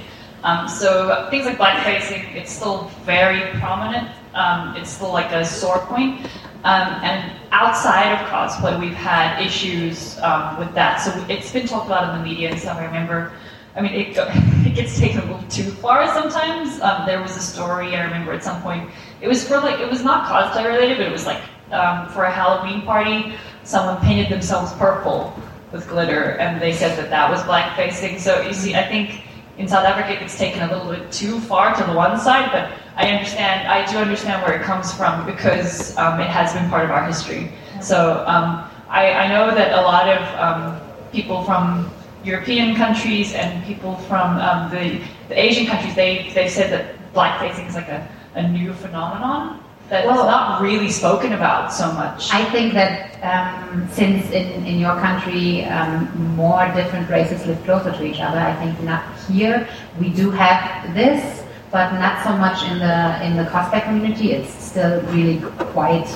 [0.44, 4.08] Um, so things like blackfacing, it's still very prominent.
[4.34, 6.26] Um, it's still like a sore point.
[6.64, 10.98] Um, and outside of cosplay, we've had issues um, with that.
[10.98, 12.78] So it's been talked about in the media and stuff.
[12.78, 13.32] I remember
[13.76, 14.16] I mean, it,
[14.66, 16.80] it gets taken a little too far sometimes.
[16.80, 18.90] Um, there was a story I remember at some point.
[19.20, 21.42] It was for like it was not cosplay related, but it was like
[21.72, 23.34] um, for a Halloween party.
[23.64, 25.38] Someone painted themselves purple
[25.76, 28.18] with glitter, and they said that that was blackfacing.
[28.18, 29.22] So you see, I think
[29.58, 32.72] in South Africa it's taken a little bit too far to the one side, but
[32.96, 33.68] I understand.
[33.68, 37.04] I do understand where it comes from because um, it has been part of our
[37.06, 37.52] history.
[37.80, 40.80] So um, I, I know that a lot of um,
[41.12, 41.90] people from
[42.24, 47.68] European countries and people from um, the, the Asian countries, they, they said that blackfacing
[47.68, 52.32] is like a, a new phenomenon that's Well- not really spoken about so much.
[52.32, 57.92] I think that um, since in, in your country um, more different races live closer
[57.92, 59.68] to each other, I think not here
[60.00, 64.32] we do have this, but not so much in the in the cosplay community.
[64.32, 65.40] It's still really
[65.72, 66.08] quite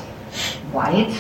[0.73, 1.13] white.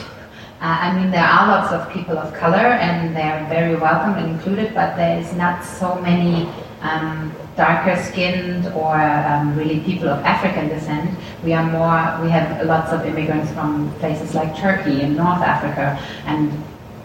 [0.61, 4.29] Uh, I mean, there are lots of people of color, and they're very welcome and
[4.31, 6.51] included, but there is not so many
[6.83, 11.19] um, darker skinned or um, really people of African descent.
[11.45, 16.01] We are more, we have lots of immigrants from places like Turkey and North Africa,
[16.27, 16.53] and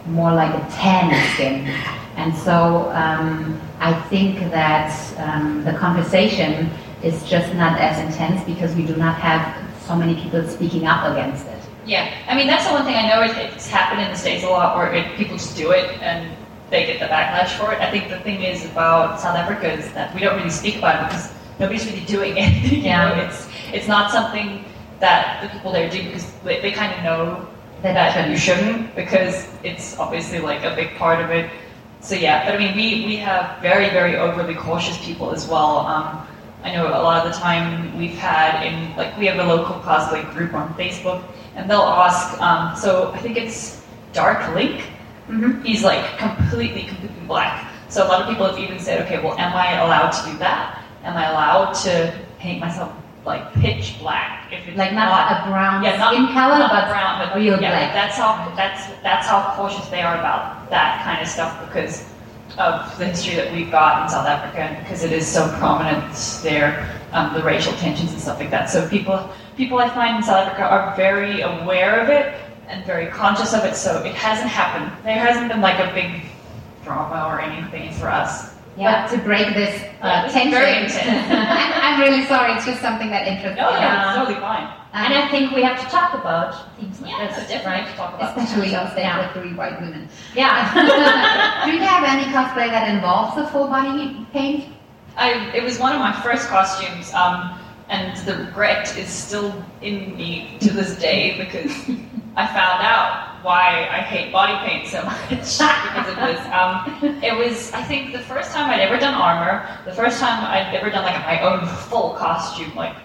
[0.08, 1.67] more like a tan skin.
[2.15, 6.69] And so um, I think that um, the conversation
[7.03, 9.43] is just not as intense because we do not have
[9.86, 11.60] so many people speaking up against it.
[11.86, 13.21] Yeah, I mean that's the one thing I know.
[13.21, 16.36] It, it's happened in the states a lot, where it, people just do it and
[16.75, 17.79] they get the backlash for it.
[17.79, 20.95] I think the thing is about South Africa is that we don't really speak about
[21.01, 22.51] it because nobody's really doing it.
[22.71, 23.15] you Yeah.
[23.15, 24.65] know, it's it's not something
[24.99, 27.47] that the people there do because they, they kind of know
[27.81, 31.49] That that, you shouldn't because it's obviously like a big part of it.
[32.01, 35.79] So yeah, but I mean, we, we have very, very overly cautious people as well.
[35.93, 36.27] Um,
[36.63, 39.75] I know a lot of the time we've had in, like, we have a local
[39.81, 41.21] cosplay group on Facebook,
[41.55, 43.81] and they'll ask, um, so I think it's
[44.13, 44.77] Dark Link.
[45.29, 45.65] Mhm.
[45.65, 47.65] He's like completely, completely black.
[47.89, 50.38] So a lot of people have even said, okay, well, am I allowed to do
[50.39, 50.81] that?
[51.03, 52.91] Am I allowed to paint myself
[53.25, 54.51] like pitch black?
[54.51, 57.59] If it's Like not a brown yeah, not, skin color, not but brown, but real
[57.59, 57.93] yeah, black.
[57.93, 62.05] That's how that's that's how cautious they are about that kind of stuff because
[62.57, 66.13] of the history that we've got in South Africa and because it is so prominent
[66.43, 68.69] there, um, the racial tensions and stuff like that.
[68.69, 72.35] So people people I find in South Africa are very aware of it
[72.67, 73.75] and very conscious of it.
[73.75, 74.91] So it hasn't happened.
[75.06, 76.21] There hasn't been like a big
[76.84, 78.54] drama or anything for us.
[78.78, 81.32] But to break this uh, Yeah, tension, very intense.
[81.32, 82.51] I'm, I'm really sorry.
[82.54, 83.62] It's just something that interests me.
[83.62, 84.10] no, Yeah.
[84.10, 84.63] it's totally fine.
[84.65, 87.88] Um, And I think we have to talk about things like Yeah, this, right?
[87.95, 89.19] talk about especially on stage Yeah.
[89.21, 90.10] with three white women.
[90.36, 90.73] Yeah.
[91.65, 94.65] Do you have any cosplay that involves a full body paint?
[95.17, 100.17] I, it was one of my first costumes, um, and the regret is still in
[100.17, 101.71] me to this day because
[102.37, 106.39] I found out why I hate body paint so much because of this.
[106.51, 110.43] Um, it was, I think, the first time I'd ever done armor, the first time
[110.43, 112.75] I'd ever done like my own full costume.
[112.75, 112.95] Like,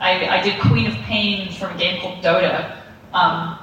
[0.00, 2.78] I, I did Queen of Pain from a game called Dota.
[3.12, 3.58] Um,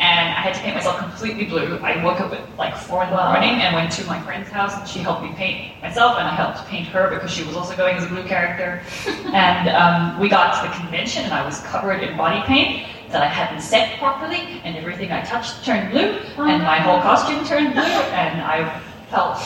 [0.00, 1.76] and I had to paint myself completely blue.
[1.78, 3.32] I woke up at like four in the Wow.
[3.32, 6.34] morning and went to my friend's house, and she helped me paint myself, and I
[6.36, 8.80] helped paint her because she was also going as a blue character.
[9.34, 13.22] and um, we got to the convention, and I was covered in body paint that
[13.22, 17.72] I hadn't set properly, and everything I touched turned blue, and my whole costume turned
[17.74, 19.40] blue, and I felt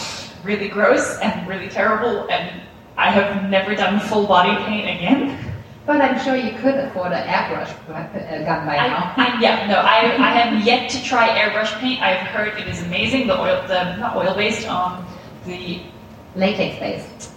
[0.45, 2.63] really gross and really terrible, and
[2.97, 5.39] I have never done full body paint again.
[5.85, 9.13] But I'm sure you could afford an airbrush gun by now.
[9.17, 12.01] I, I, yeah, no, I, I have yet to try airbrush paint.
[12.01, 13.27] I've heard it is amazing.
[13.27, 15.05] The oil, the not oil based, um,
[15.45, 15.83] the
[16.37, 17.31] Latex based.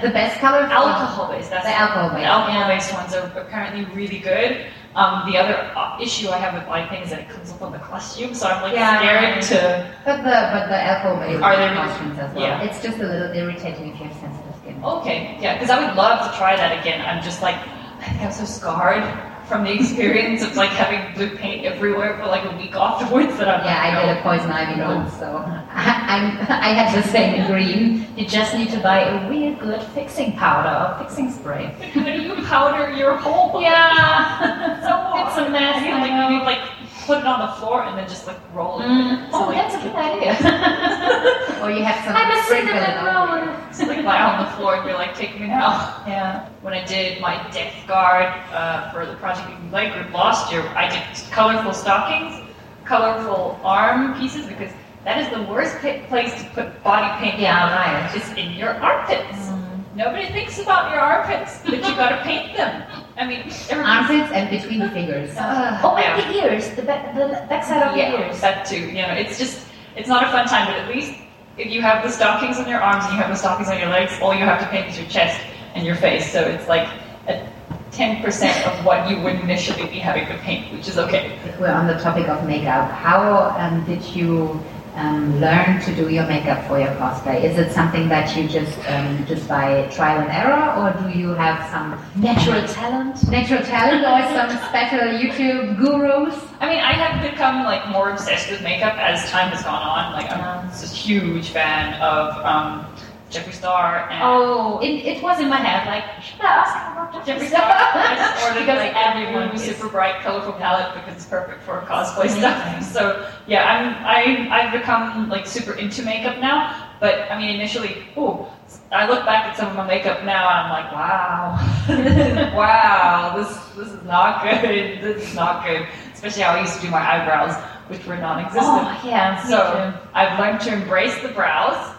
[0.00, 0.60] The best color?
[0.60, 1.50] alcohol based.
[1.50, 2.20] That's The alcohol based.
[2.20, 4.66] The alcohol based ones are apparently really good.
[4.98, 7.62] Um, the other uh, issue I have with body paint is that it comes up
[7.62, 9.42] on the costume, so I'm like Yeah, scared right.
[9.50, 9.90] to.
[10.04, 12.42] But the but the alcohol based Are they- costumes as well.
[12.42, 12.62] yeah.
[12.66, 14.82] It's just a little irritating if you have sensitive skin.
[14.82, 17.00] Okay, yeah, because I would love to try that again.
[17.06, 17.54] I'm just like,
[18.02, 19.04] I think I'm so scarred
[19.48, 23.48] from the experience of like having blue paint everywhere for like a week afterwards that
[23.48, 24.00] I'm Yeah, like, I no.
[24.06, 24.96] did a oh, poison ivy No.
[24.96, 28.06] once, so I, I'm I had the same green.
[28.16, 31.74] You just need to buy a real good fixing powder or fixing spray.
[31.94, 33.64] How do you powder your whole body?
[33.64, 34.80] Yeah.
[34.86, 34.98] so.
[35.28, 36.77] It's a mess, I like, you like
[37.08, 38.84] put it on the floor and then just like roll it.
[38.84, 39.30] Mm.
[39.32, 40.36] So, Oh, like, that's a good idea.
[41.62, 43.46] Or you have some I'm a cinnamon over.
[43.48, 43.56] roll.
[43.68, 46.04] Just like lie on the floor and be like, take me now.
[46.06, 46.48] Yeah.
[46.62, 50.62] When I did my Death Guard uh, for the Project Eden Light group last year,
[50.76, 52.46] I did colorful stockings,
[52.84, 54.70] colorful arm pieces because
[55.04, 57.40] that is the worst pa- place to put body paint.
[57.40, 58.14] Yeah, right.
[58.14, 59.50] It's in your armpits.
[59.96, 62.84] Nobody thinks about your armpits, but you gotta paint them.
[63.18, 65.34] I mean, everybody Armpits and between the fingers.
[65.38, 68.40] Oh, and the ears, the back, the backside of the yeah, ears.
[68.40, 68.78] that too.
[68.78, 71.20] You know, it's just it's not a fun time, but at least
[71.56, 73.88] if you have the stockings on your arms and you have the stockings on your
[73.88, 75.40] legs, all you have to paint is your chest
[75.74, 76.30] and your face.
[76.30, 76.88] So it's like
[77.26, 77.44] a
[77.90, 81.36] ten percent of what you would initially be having to paint, which is okay.
[81.58, 84.62] We're on the topic of makeup, how um, did you
[84.98, 87.44] um, learn to do your makeup for your cosplay?
[87.44, 91.28] Is it something that you just um, just by trial and error, or do you
[91.34, 91.88] have some
[92.20, 93.16] Natural talent.
[93.30, 96.34] natural talent or some special YouTube gurus?
[96.60, 100.12] I mean, I have become like more obsessed with makeup as time has gone on.
[100.12, 102.84] Like I'm just a huge fan of um,
[103.30, 105.86] Jeffree Star and Oh, it, it was in my head.
[105.86, 107.62] Like, should I ask him about Jeffree Star.
[107.62, 108.16] I Star?
[108.16, 111.80] just ordered Because like everyone every is- super bright, colorful palette because it's perfect for
[111.82, 112.58] cosplay stuff.
[112.94, 116.86] So yeah, I'm I I've become like super into makeup now.
[117.00, 118.50] But I mean, initially, oh
[118.90, 123.48] I look back at some of my makeup now and I'm like, wow, wow, this
[123.76, 125.02] this is not good.
[125.02, 125.86] This is not good.
[126.14, 127.54] Especially how I used to do my eyebrows,
[127.88, 128.64] which were non-existent.
[128.66, 129.36] Oh, yeah.
[129.44, 129.94] So.
[130.14, 131.94] I've learned to embrace the brows.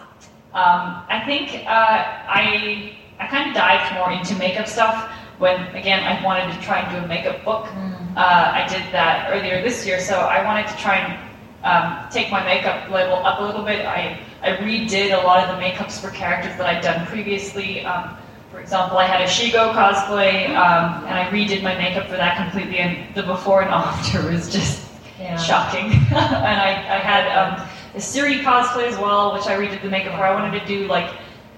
[0.54, 6.02] Um, I think uh, I I kind of dived more into makeup stuff when again
[6.02, 7.66] I wanted to try and do a makeup book.
[7.66, 8.16] Mm.
[8.16, 11.12] Uh, I did that earlier this year, so I wanted to try and
[11.62, 13.86] um, take my makeup level up a little bit.
[13.86, 17.84] I I redid a lot of the makeups for characters that I'd done previously.
[17.84, 18.16] Um,
[18.50, 22.36] for example, I had a Shego cosplay, um, and I redid my makeup for that
[22.36, 24.88] completely, and the before and after was just
[25.20, 25.36] Yeah.
[25.36, 25.92] shocking.
[26.10, 30.16] and I, I had um, a Ciri cosplay as well, which I redid the makeup
[30.16, 30.24] for.
[30.24, 31.12] I wanted to do like,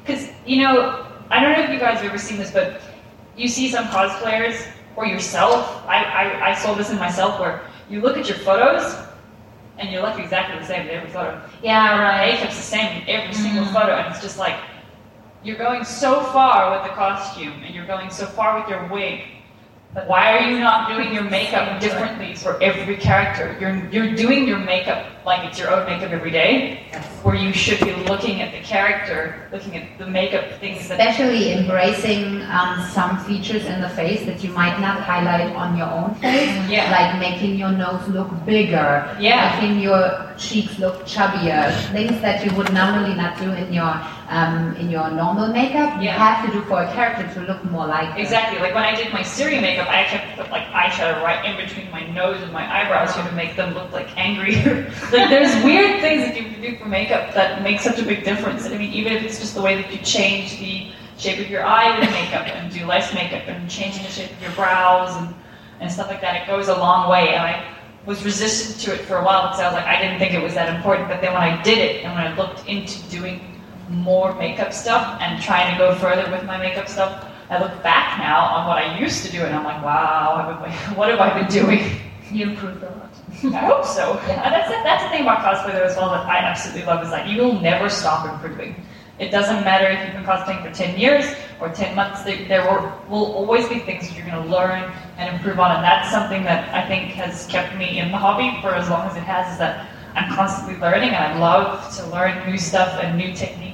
[0.04, 2.80] because you know, I don't know if you guys have ever seen this, but
[3.36, 4.66] you see some cosplayers
[4.96, 5.84] or yourself.
[5.86, 8.96] I, I, I saw this in myself where you look at your photos
[9.78, 11.42] and you look exactly the same in every photo.
[11.62, 12.38] Yeah, right.
[12.38, 13.74] Makeup's the same in every single mm-hmm.
[13.74, 14.58] photo, and it's just like
[15.42, 19.22] you're going so far with the costume and you're going so far with your wig.
[19.94, 23.54] But why are you not doing your makeup differently for every character?
[23.60, 26.80] You're you're doing your makeup like it's your own makeup every day,
[27.22, 31.52] where you should be looking at the character, looking at the makeup things that Especially
[31.52, 36.14] embracing um, some features in the face that you might not highlight on your own
[36.16, 36.90] face, Yeah.
[36.90, 39.54] like making your nose look bigger, Yeah.
[39.60, 43.94] making your cheeks look chubbier, things that you would normally not do in your
[44.32, 46.00] um, in your normal makeup.
[46.02, 48.18] You have to do for a character to look more like.
[48.18, 48.58] Exactly.
[48.60, 51.90] Like when I did my Ciri makeup, I actually put like eyeshadow right in between
[51.90, 54.90] my nose and my eyebrows here to make them look like angrier.
[55.12, 58.24] like there's weird things that you can do for makeup that make such a big
[58.24, 58.64] difference.
[58.66, 61.64] I mean, even if it's just the way that you change the shape of your
[61.64, 65.34] eye with makeup and do less makeup and changing the shape of your brows and,
[65.80, 67.34] and stuff like that, it goes a long way.
[67.34, 70.18] And I was resistant to it for a while because I was like, I didn't
[70.18, 71.08] think it was that important.
[71.08, 73.51] But then when I did it and when I looked into doing
[73.88, 78.18] more makeup stuff and trying to go further with my makeup stuff, I look back
[78.18, 80.58] now on what I used to do and I'm like, wow,
[80.94, 82.00] what have I been doing?
[82.30, 83.10] You improved a lot.
[83.44, 84.14] I hope so.
[84.28, 87.04] And that's the, that's the thing about cosplay though as well that I absolutely love
[87.04, 88.74] is that you will never stop improving.
[89.18, 91.26] It doesn't matter if you've been cosplaying for 10 years
[91.60, 92.64] or 10 months, there,
[93.08, 95.70] will always be things that you're going to learn and improve on.
[95.76, 99.06] And that's something that I think has kept me in the hobby for as long
[99.08, 102.98] as it has is that I'm constantly learning and I love to learn new stuff
[103.02, 103.71] and new techniques.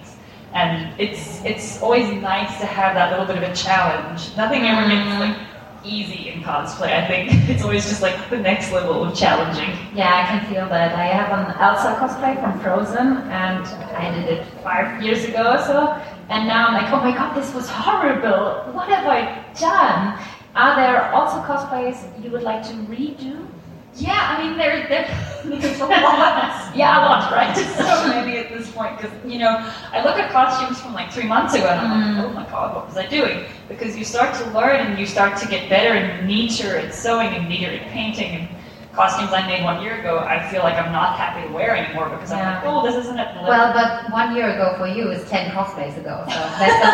[0.54, 4.34] And it's it's always nice to have that little bit of a challenge.
[4.36, 5.20] Nothing ever gets mm-hmm.
[5.20, 5.36] like
[5.84, 6.92] easy in cosplay.
[6.92, 9.70] I think it's always just like the next level of challenging.
[9.94, 10.92] Yeah, I can feel that.
[10.92, 15.58] I have an Elsa cosplay from Frozen, and I did it five years ago or
[15.58, 16.02] so.
[16.30, 18.72] And now I'm like, oh my god, this was horrible.
[18.72, 20.18] What have I done?
[20.54, 23.46] Are there also cosplays you would like to redo?
[23.94, 25.06] Yeah, I mean there, there
[25.56, 26.76] there's a lot.
[26.76, 27.56] yeah, a lot, right?
[27.76, 29.56] so maybe at this point, because you know,
[29.92, 32.74] I look at costumes from like three months ago, and I'm like, oh my god,
[32.76, 33.44] what was I doing?
[33.68, 37.28] Because you start to learn and you start to get better and neater at sewing
[37.28, 38.48] and neater at painting and.
[38.94, 42.08] Costumes I made one year ago, I feel like I'm not happy to wear anymore
[42.08, 43.28] because I'm like, oh, this isn't it.
[43.46, 46.88] Well, but one year ago for you is 10 cosplays ago, so that's a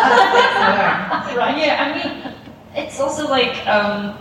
[1.09, 1.39] lot to learn.
[1.39, 1.57] right.
[1.57, 2.35] Yeah, I mean,
[2.75, 4.19] it's also like um,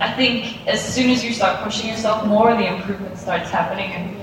[0.00, 3.92] I think as soon as you start pushing yourself more, the improvement starts happening.
[3.92, 4.16] And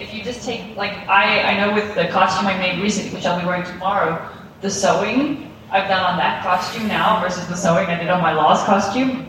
[0.00, 3.26] if you just take like I I know with the costume I made recently, which
[3.26, 4.26] I'll be wearing tomorrow,
[4.60, 8.32] the sewing I've done on that costume now versus the sewing I did on my
[8.32, 9.26] Laws costume.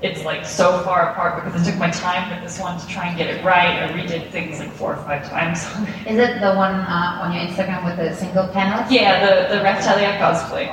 [0.00, 3.06] It's like so far apart because it took my time with this one to try
[3.06, 3.82] and get it right.
[3.82, 5.62] I redid things like four or five times.
[6.06, 8.84] Is it the one uh, on your Instagram with the single panel?
[8.90, 10.66] yeah, the the Raphtalia cosplay.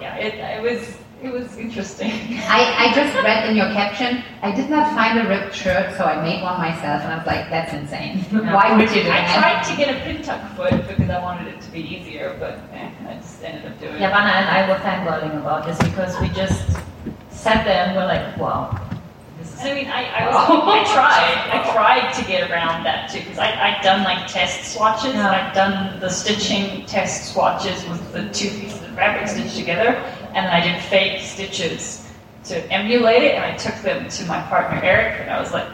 [0.00, 2.10] Yeah, it, it was it was interesting.
[2.48, 6.04] I, I just read in your caption, I did not find a ripped shirt, so
[6.04, 8.18] I made one myself, and I was like, that's insane.
[8.54, 9.64] Why would you do I that?
[9.64, 12.60] tried to get a pin tuck foot because I wanted it to be easier, but
[12.72, 14.12] eh, I just ended up doing Yeah, it.
[14.12, 16.62] Vanna and I were fangirling about this because we just
[17.30, 18.87] sat there and were like, wow.
[19.60, 21.60] I mean, I, I, was, I tried.
[21.60, 25.14] I tried to get around that too because I'd done like test swatches.
[25.14, 25.30] Yeah.
[25.30, 29.96] I'd done the stitching test swatches with the two pieces of fabric stitched together,
[30.34, 32.08] and then I did fake stitches
[32.44, 35.68] to emulate it, and I took them to my partner Eric, and I was like,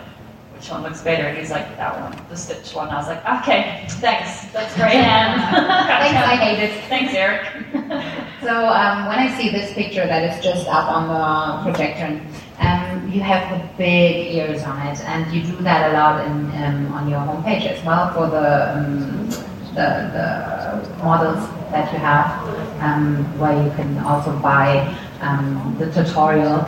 [0.55, 1.25] which one looks better?
[1.25, 2.89] And he's like, that one, the stitch one.
[2.89, 4.93] I was like, okay, thanks, that's great.
[4.95, 6.85] Thanks, I hate it.
[6.89, 8.21] Thanks, Eric.
[8.45, 12.21] So um, when I see this picture that is just up on the projector,
[12.59, 16.33] um, you have the big ears on it, and you do that a lot in,
[16.63, 19.29] um, on your homepage as well for the, um,
[19.75, 22.47] the, the models that you have,
[22.81, 24.87] um, where you can also buy
[25.21, 26.67] um, the tutorial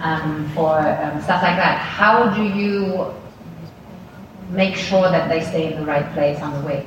[0.00, 0.80] um, for
[1.22, 1.78] stuff like that.
[1.78, 3.14] How do you
[4.50, 6.86] make sure that they stay in the right place on the wig?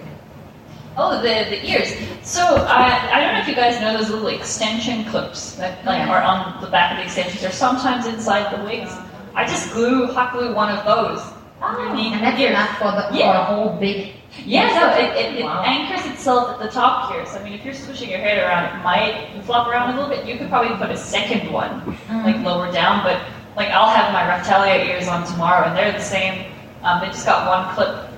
[0.95, 1.93] Oh, the, the ears.
[2.21, 6.07] So I I don't know if you guys know those little extension clips that like
[6.07, 7.41] are on the back of the extensions.
[7.41, 8.91] They're sometimes inside the wigs.
[9.33, 11.21] I just glue hot glue one of those
[11.61, 12.51] underneath And that's ears.
[12.51, 13.41] enough for the for Yeah.
[13.41, 14.13] a whole big.
[14.45, 15.61] Yeah, no, it, it, it Wow.
[15.63, 17.25] anchors itself at the top here.
[17.25, 20.09] So I mean, if you're swishing your head around, it might flop around a little
[20.09, 20.25] bit.
[20.25, 23.21] You could probably put a second one like lower down, but
[23.55, 26.51] like I'll have my Raphtalia ears on tomorrow, and they're the same.
[26.83, 28.09] Um, they just got one clip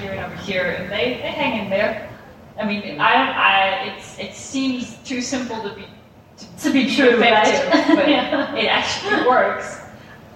[0.00, 2.08] here and over here, and they, they hang in there.
[2.58, 3.34] I mean, I don't.
[3.36, 5.86] I it's it seems too simple to be
[6.36, 7.96] to, to be true, effective, right?
[7.96, 8.54] but Yeah.
[8.62, 9.78] it actually works.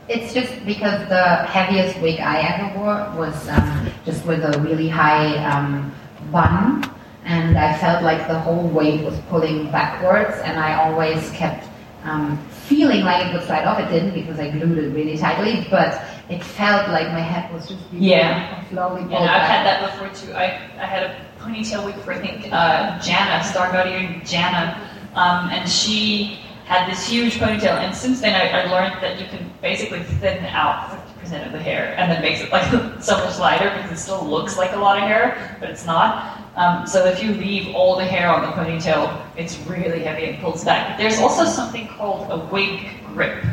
[0.09, 4.89] It's just because the heaviest wig I ever wore was um, just with a really
[4.89, 5.93] high um,
[6.31, 6.89] bun,
[7.25, 11.67] and I felt like the whole weight was pulling backwards, and I always kept
[12.05, 12.39] um,
[12.71, 13.81] feeling like it would slide off.
[13.81, 16.01] It didn't because I glued it really tightly, but
[16.31, 18.63] it felt like my head was just being Yeah.
[18.71, 19.51] slowly And pulled I've back.
[19.51, 20.33] had that before too.
[20.35, 20.45] I,
[20.81, 24.77] I had a ponytail wig for I think uh, Janna, Star Guardian Janna,
[25.15, 27.79] um, and she had this huge ponytail.
[27.79, 30.91] And since then, I, I learned that you can basically thin out
[31.23, 32.65] 50% of the hair, and then makes it like
[33.01, 36.43] so much lighter because it still looks like a lot of hair, but it's not.
[36.57, 40.43] Um, so if you leave all the hair on the ponytail, it's really heavy and
[40.43, 40.99] pulls back.
[40.99, 43.45] There's also something called a wig grip,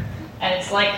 [0.42, 0.94] and it's like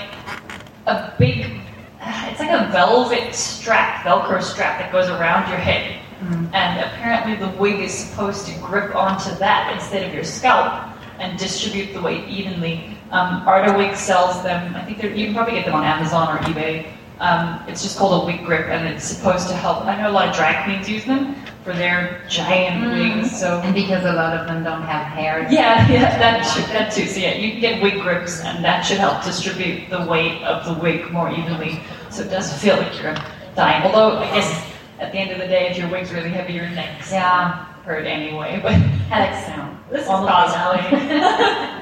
[0.85, 1.45] a big,
[2.01, 5.99] it's like a velvet strap, Velcro strap that goes around your head.
[6.21, 10.89] And apparently the wig is supposed to grip onto that instead of your scalp
[11.19, 12.97] and distribute the weight evenly.
[13.11, 14.75] Um, Arda Wig sells them.
[14.75, 16.91] I think they're, you can probably get them on Amazon or eBay.
[17.19, 19.85] Um, it's just called a wig grip, and it's supposed to help.
[19.85, 23.39] I know a lot of drag queens use them for their giant wigs.
[23.39, 25.47] So and because a lot of them don't have hair.
[25.49, 27.05] yeah, yeah, that should, that too.
[27.05, 30.65] So yeah, you can get wig grips, and that should help distribute the weight of
[30.65, 33.15] the wig more evenly, so it doesn't feel like you're
[33.55, 33.83] dying.
[33.83, 36.69] Although I guess at the end of the day, if your wig's really heavy, your
[36.69, 37.65] neck's Yeah.
[37.83, 38.59] hurt anyway.
[38.61, 38.73] But
[39.11, 39.77] Alex sound.
[39.91, 41.81] this is On cosplay.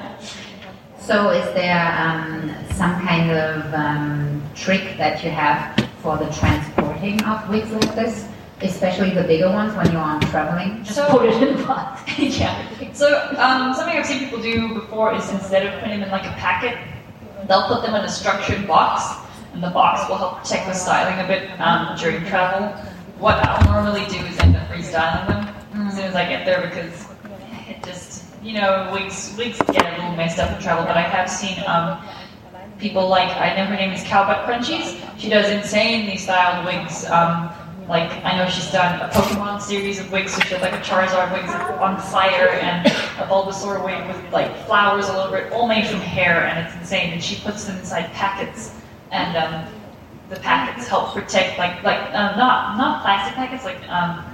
[0.98, 7.22] So is there um, some kind of um, trick that you have for the transporting
[7.24, 8.26] of wigs like this?
[8.62, 10.82] Especially the bigger ones when you're on traveling?
[10.86, 12.00] so Put it in the box.
[12.18, 12.66] yeah.
[12.94, 16.24] So um, something I've seen people do before is instead of putting them in like
[16.24, 16.78] a packet,
[17.48, 19.04] they'll put them in a structured box,
[19.52, 22.72] and the box will help protect the styling a bit um, during travel.
[23.24, 26.60] What I'll normally do is end up freestyling them as soon as I get there
[26.60, 27.06] because
[27.66, 30.84] it just, you know, wigs wigs get a little messed up in travel.
[30.84, 32.04] But I have seen um,
[32.78, 35.00] people like I know her name is Cowbutt Crunchies.
[35.18, 37.06] She does insanely styled wigs.
[37.06, 37.50] Um,
[37.88, 40.84] like I know she's done a Pokemon series of wigs, so she has like a
[40.84, 41.48] Charizard wig
[41.80, 46.00] on fire and a Bulbasaur wig with like flowers all over it, all made from
[46.00, 47.14] hair, and it's insane.
[47.14, 48.74] And she puts them inside packets,
[49.12, 49.73] and um,
[50.30, 54.24] the packets help protect like like um, not not plastic packets, like um,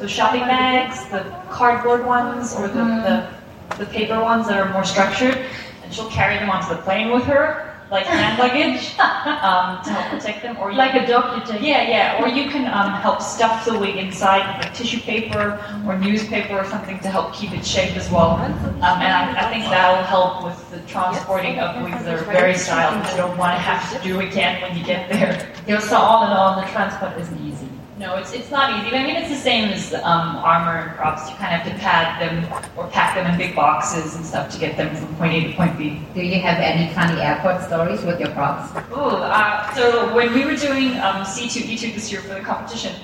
[0.00, 4.84] the shopping bags, the cardboard ones, or the, the the paper ones that are more
[4.84, 5.46] structured,
[5.82, 10.10] and she'll carry them onto the plane with her, like hand luggage, um, to help
[10.10, 10.56] protect them.
[10.58, 11.66] Or you Like a doctor you take.
[11.66, 12.22] yeah, yeah.
[12.22, 16.54] Or you can um, help stuff the wig inside with like tissue paper or newspaper
[16.58, 18.30] or something to help keep its shape as well.
[18.30, 22.54] Um, and I, I think that'll help with the transporting of wigs that are very
[22.56, 25.54] styled, which you don't want to have to do again when you get there.
[25.66, 27.55] You're so all in all, the transport isn't easy.
[27.98, 28.94] No, it's it's not easy.
[28.94, 31.30] I mean, it's the same as um, armor and props.
[31.30, 34.50] You kind of have to pad them or pack them in big boxes and stuff
[34.52, 36.02] to get them from point A to point B.
[36.12, 38.70] Do you have any funny airport stories with your props?
[38.92, 42.94] Oh, uh, so when we were doing um, C2E2 this year for the competition,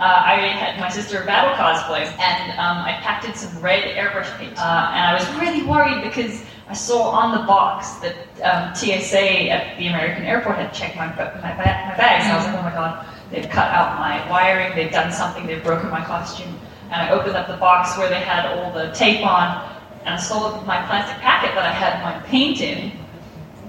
[0.00, 4.36] uh, I had my sister battle cosplay, and um, I packed in some red airbrush
[4.38, 4.58] paint.
[4.58, 9.50] Uh, and I was really worried because I saw on the box that um, TSA
[9.50, 12.24] at the American airport had checked my, my, my bags.
[12.24, 15.46] And I was like, oh my god, they've cut out my wiring, they've done something,
[15.46, 16.58] they've broken my costume.
[16.90, 20.18] And I opened up the box where they had all the tape on, and I
[20.18, 22.92] saw my plastic packet that I had my paint in,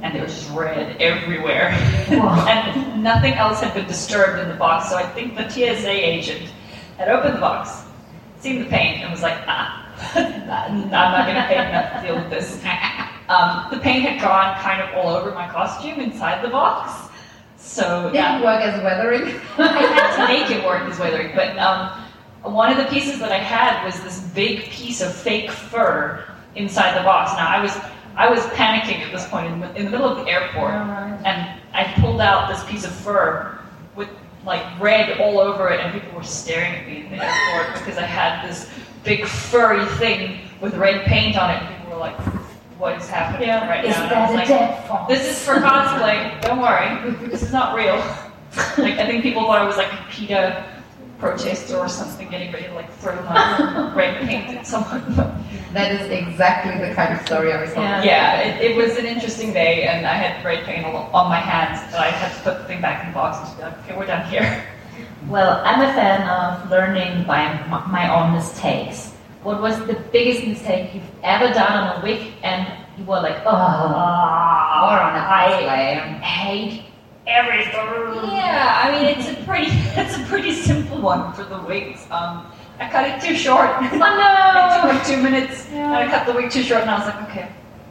[0.02, 1.70] and there was just red everywhere.
[2.10, 6.52] and nothing else had been disturbed in the box, so I think the TSA agent
[6.98, 7.84] had opened the box,
[8.40, 9.82] seen the paint, and was like, ah,
[10.16, 12.62] I'm not going to pay enough to deal with this.
[13.32, 17.10] Um, the paint had gone kind of all over my costume inside the box.
[17.72, 19.24] So Didn't that, work as weathering.
[19.58, 22.04] I had to make it work as weathering, but um,
[22.44, 27.00] one of the pieces that I had was this big piece of fake fur inside
[27.00, 27.32] the box.
[27.38, 27.78] Now I was
[28.18, 31.94] I was panicking at this point in, in the middle of the airport, and I
[32.02, 33.58] pulled out this piece of fur
[33.96, 34.10] with
[34.46, 37.98] like red all over it, and people were staring at me in the airport because
[37.98, 38.70] I had this
[39.06, 42.18] big furry thing with red paint on it, and people were like,
[42.82, 43.70] "What is happening yeah.
[43.70, 45.08] right Is now?" And I that was a like, dead fox?
[45.14, 46.42] this is for cosplay.
[46.42, 47.30] Don't worry.
[47.30, 48.02] This is not real.
[48.78, 50.66] Like I think people thought I was like a PETA
[51.20, 55.04] protester or something, getting ready to like throw my red paint at someone.
[55.72, 57.84] that is exactly the kind of story I was hoping.
[57.84, 58.04] Yeah.
[58.04, 61.80] yeah, it, it was an interesting day, and I had red paint on my hands,
[61.92, 63.78] but I had to put the thing back in the box and just be like,
[63.86, 64.66] okay, we're done here.
[65.28, 69.11] Well, I'm a fan of learning by my own mistakes.
[69.44, 72.68] What was the biggest mistake you've ever done on a wig and
[72.98, 75.24] you were like, oh, Or on a
[75.68, 76.84] I hate
[77.26, 77.74] everything.
[77.74, 82.06] Yeah, I mean it's a pretty it's a pretty simple one for the wigs.
[82.12, 83.70] Um, I cut it too short.
[83.82, 86.98] Oh It took like two minutes, and I cut the wig too short, and I
[87.00, 87.48] was like, okay,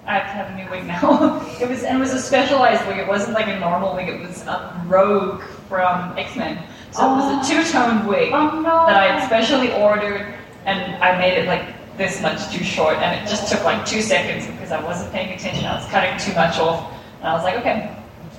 [0.06, 1.40] I have to have a new wig now.
[1.60, 2.98] it was, and it was a specialized wig.
[2.98, 4.08] It wasn't like a normal wig.
[4.08, 6.62] It was a Rogue from X Men.
[6.90, 8.86] So it was a two-tone wig Oh no!
[8.86, 10.34] that I had specially ordered,
[10.66, 11.64] and I made it like
[11.96, 15.32] this much too short, and it just took like two seconds because I wasn't paying
[15.34, 15.64] attention.
[15.66, 17.94] I was cutting too much off, and I was like, okay,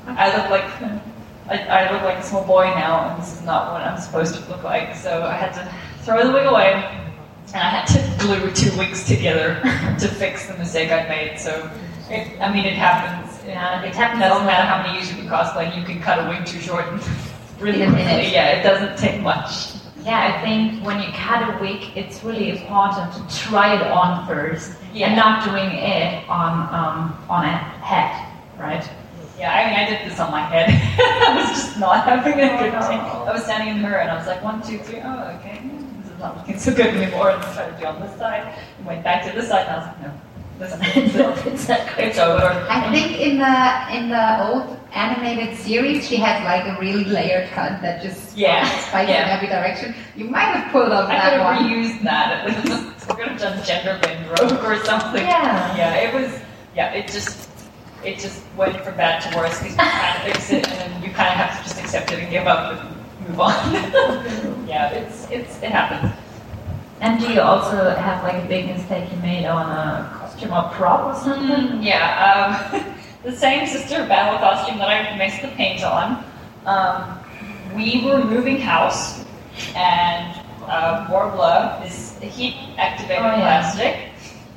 [0.07, 0.65] I look like
[1.49, 4.35] I, I look like a small boy now, and this is not what I'm supposed
[4.35, 4.95] to look like.
[4.95, 6.73] So I had to throw the wig away,
[7.53, 9.59] and I had to glue two wigs together
[9.99, 11.37] to fix the mistake I made.
[11.39, 11.69] So,
[12.09, 13.37] it, I mean, it happens.
[13.45, 14.21] Yeah, it It happens.
[14.21, 16.85] doesn't matter how many years you cosplay, you can cut a wig too short
[17.59, 18.31] really quickly.
[18.31, 19.80] Yeah, it doesn't take much.
[20.03, 24.25] Yeah, I think when you cut a wig, it's really important to try it on
[24.27, 25.07] first Yeah.
[25.07, 28.27] and not doing it on um, on a head,
[28.59, 28.83] right?
[29.37, 30.69] Yeah, I mean, I did this on my head.
[31.27, 32.99] I was just not having a good time.
[33.27, 35.61] I was standing in the mirror and I was like, one, two, three, oh, okay,
[36.03, 37.31] this is not looking so good anymore.
[37.31, 39.71] And I tried to do on this side, and went back to this side, and
[39.71, 40.11] I was like, no,
[40.59, 42.65] this is it's over.
[42.69, 47.49] I think in the in the old animated series, she had like a really layered
[47.51, 49.95] cut that just Yeah, spiked in every direction.
[50.15, 51.71] You might have pulled off I that could have one.
[51.71, 52.47] reused that.
[52.49, 53.09] At least.
[53.09, 55.23] I could have done gender bend rogue or something.
[55.25, 55.75] Yeah.
[55.77, 56.39] Yeah, it was.
[56.75, 57.49] Yeah, it just.
[58.03, 61.03] It just went from bad to worse because you kind of fix it and then
[61.03, 63.73] you kind of have to just accept it and give up and move on.
[64.67, 66.11] yeah, it's it's it happens.
[66.99, 70.63] And do you also have like a big mistake you made on a costume or
[70.71, 71.77] prop or something?
[71.77, 72.83] Mm, yeah, um,
[73.23, 76.23] the same sister battle costume that I messed the paint on.
[76.65, 77.19] Um,
[77.75, 79.23] we were moving house,
[79.75, 83.61] and uh, Worbla is a heat activated Oh, yeah.
[83.61, 83.97] plastic.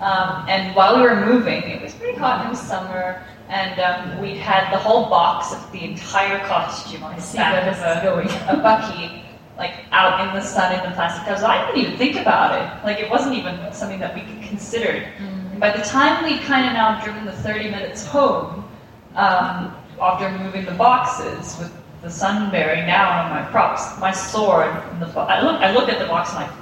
[0.01, 2.45] Um, and while we were moving, it was pretty hot.
[2.47, 7.15] It was summer, and um, we had the whole box of the entire costume on
[7.15, 7.79] I the back of
[8.19, 9.23] a, a bakkie,
[9.57, 11.43] like out in the sun in the plastic tubs.
[11.43, 12.85] I didn't even think about it.
[12.85, 15.07] Like it wasn't even something that we considered.
[15.55, 18.69] And by the time we'd kind of now driven the 30 minutes home,
[19.15, 24.67] um, after moving the boxes with the sun bearing down on my props, my sword,
[24.67, 26.57] and the, I, look, I looked at the box and i like,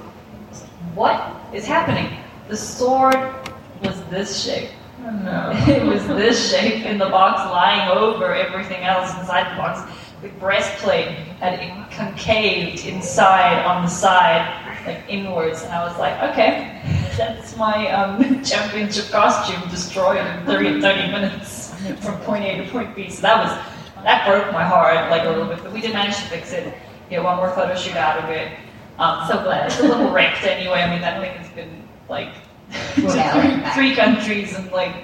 [0.93, 2.19] what is happening?
[2.49, 3.15] The sword
[3.81, 4.69] was this shape.
[5.03, 5.51] Oh, no.
[5.73, 9.91] it was this shape in the box lying over everything else inside the box.
[10.21, 11.07] The breastplate
[11.39, 17.89] had concaved inside on the side, like inwards, and I was like, okay, that's my
[17.91, 23.09] um, championship costume destroyed in 30, 30 minutes from point A to point B.
[23.09, 26.15] So that was that broke my heart like a little bit, but we did manage
[26.17, 26.73] to fix it.
[27.09, 28.51] Get one more photo shoot out of it.
[28.99, 29.67] Um, So glad.
[29.67, 30.81] It's a little wrecked anyway.
[30.81, 32.33] I mean, that thing has been like
[32.95, 34.95] three, three countries and like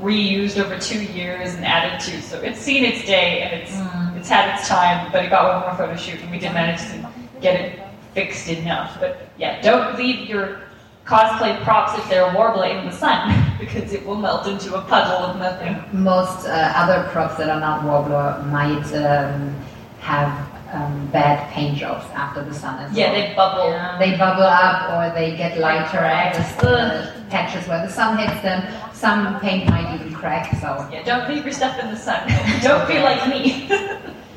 [0.00, 2.22] reused over two years and added to.
[2.22, 3.72] So it's seen its day and it's
[4.16, 6.80] it's had its time, but it got one more photo shoot and we did manage
[6.80, 7.10] to
[7.40, 7.80] get it
[8.14, 8.98] fixed enough.
[8.98, 10.60] But yeah, don't leave your
[11.08, 15.16] cosplay props if they're Worbla in the sun because it will melt into a puddle
[15.28, 15.74] of nothing.
[15.92, 19.56] Most uh, other props that are not Worbla might um,
[20.00, 20.30] have
[20.74, 23.14] um, bad paint jobs after the sun as Yeah, well.
[23.28, 23.70] they bubble.
[23.70, 23.98] Yeah.
[23.98, 28.42] They bubble up or they get lighter at the uh, patches where the sun hits
[28.42, 28.60] them.
[28.92, 30.54] Some paint might even crack.
[30.60, 32.20] So, Yeah, don't leave your stuff in the sun.
[32.62, 33.66] don't be like me.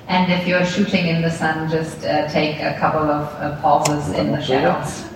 [0.07, 4.13] and if you're shooting in the sun, just uh, take a couple of uh, pauses
[4.17, 5.10] in the shadows.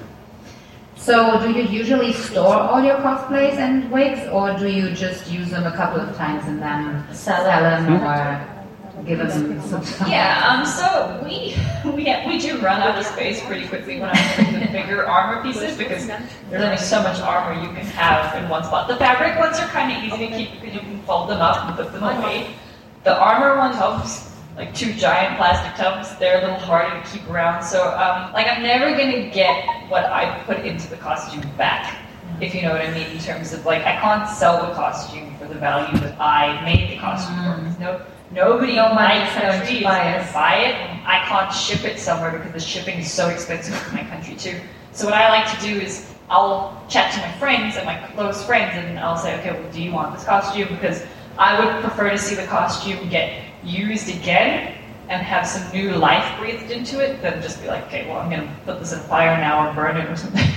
[1.05, 5.51] So, do you usually store all your cosplays and wigs, or do you just use
[5.51, 8.01] them a couple of times and then Sell them.
[8.01, 10.09] or give them some time?
[10.09, 14.45] Yeah, um, so we we we do run out of space pretty quickly when I'm
[14.45, 18.49] doing the bigger armor pieces because there's only so much armor you can have in
[18.49, 18.87] one spot.
[18.87, 21.67] The fabric ones are kind of easy to keep because you can fold them up
[21.67, 22.55] and put them away.
[23.03, 27.29] The armor one tubs, like two giant plastic tubs, they're a little harder to keep
[27.29, 27.63] around.
[27.63, 31.97] So um, like I'm never gonna get what I put into the costume back.
[32.41, 35.37] If you know what I mean, in terms of like, I can't sell the costume
[35.37, 37.79] for the value that I made the costume for.
[37.79, 40.33] No, nobody on my is going to country is buy gonna it.
[40.33, 40.75] buy it.
[41.05, 44.59] I can't ship it somewhere because the shipping is so expensive in my country too.
[44.91, 48.43] So what I like to do is I'll chat to my friends and my close
[48.45, 50.69] friends and I'll say, okay, well, do you want this costume?
[50.69, 51.05] Because
[51.37, 54.75] I would prefer to see the costume get used again
[55.09, 58.29] and have some new life breathed into it than just be like, okay, well, I'm
[58.29, 60.47] gonna put this in fire now or burn it or something.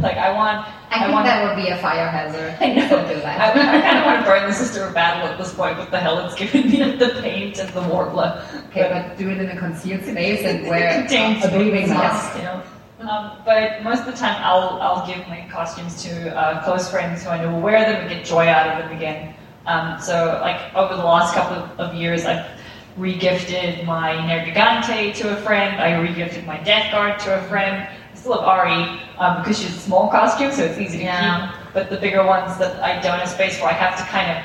[0.00, 2.56] like I want, I think want that would be a fire hazard.
[2.60, 2.88] I know.
[2.88, 3.56] Don't do I, that.
[3.56, 5.98] I kind of want to burn the Sister of Battle at this point with the
[5.98, 8.66] hell it's given me the paint and the Worbla.
[8.68, 12.36] Okay, but do it in a concealed space and wear a breathing mask.
[12.36, 12.62] you know.
[13.00, 17.22] Um, but most of the time, I'll I'll give my costumes to uh, close friends
[17.22, 19.34] who I know will wear them and get joy out of them again.
[19.66, 22.57] Um, so, like over the last couple of, of years, I've
[22.98, 25.80] regifted my Nergigante to a friend.
[25.80, 27.88] I regifted my Death Guard to a friend.
[27.88, 31.52] I still have Ahri um, because she's a small costume, so it's easy to Yeah.
[31.52, 31.74] keep.
[31.74, 34.44] But the bigger ones that I don't have space for, I have to kind of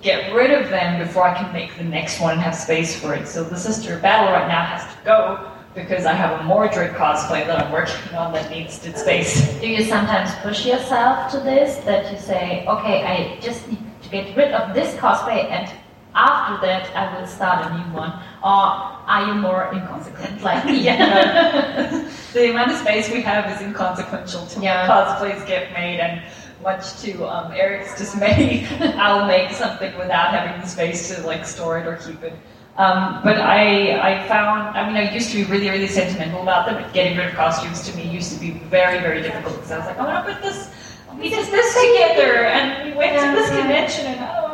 [0.00, 3.14] get rid of them before I can make the next one and have space for
[3.14, 3.28] it.
[3.28, 6.94] So the Sister of Battle right now has to go because I have a Mordred
[6.94, 9.58] cosplay that I'm working on that needs its space.
[9.60, 14.08] Do you sometimes push yourself to this that you say, okay, I just need to
[14.08, 15.70] get rid of this cosplay and
[16.16, 18.12] after that I will start a new one?
[18.42, 18.64] Or
[19.06, 20.80] are you more inconsequent like me?
[20.84, 22.08] yeah.
[22.32, 24.88] the amount of space we have is inconsequential to Yeah.
[24.88, 26.22] cosplays get made and
[26.62, 31.78] much to um, Eric's dismay, I'll make something without having the space to like store
[31.78, 32.32] it or keep it.
[32.76, 36.66] Um, but I, I found, I mean, I used to be really, really sentimental about
[36.66, 36.82] them.
[36.82, 39.78] But getting rid of costumes to me used to be very, very difficult because I
[39.78, 40.68] was like, I want to put this,
[41.16, 43.58] we did this together, and we went Yeah, to this yeah.
[43.60, 44.45] convention, and oh,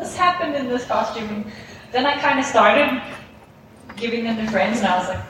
[0.00, 1.28] this happened in this costume.
[1.28, 1.52] And
[1.92, 3.00] then I kind of started
[3.96, 5.24] giving them to friends, and I was like,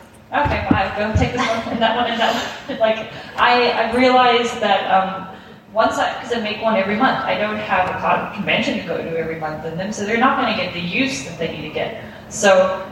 [0.47, 2.79] okay, fine, go take this one and that one and that one.
[2.79, 5.37] like, I, I realized that um,
[5.73, 8.87] once I, because I make one every month, I don't have a con- convention to
[8.87, 11.39] go to every month in them, so they're not going to get the use that
[11.39, 12.05] they need to get.
[12.29, 12.87] So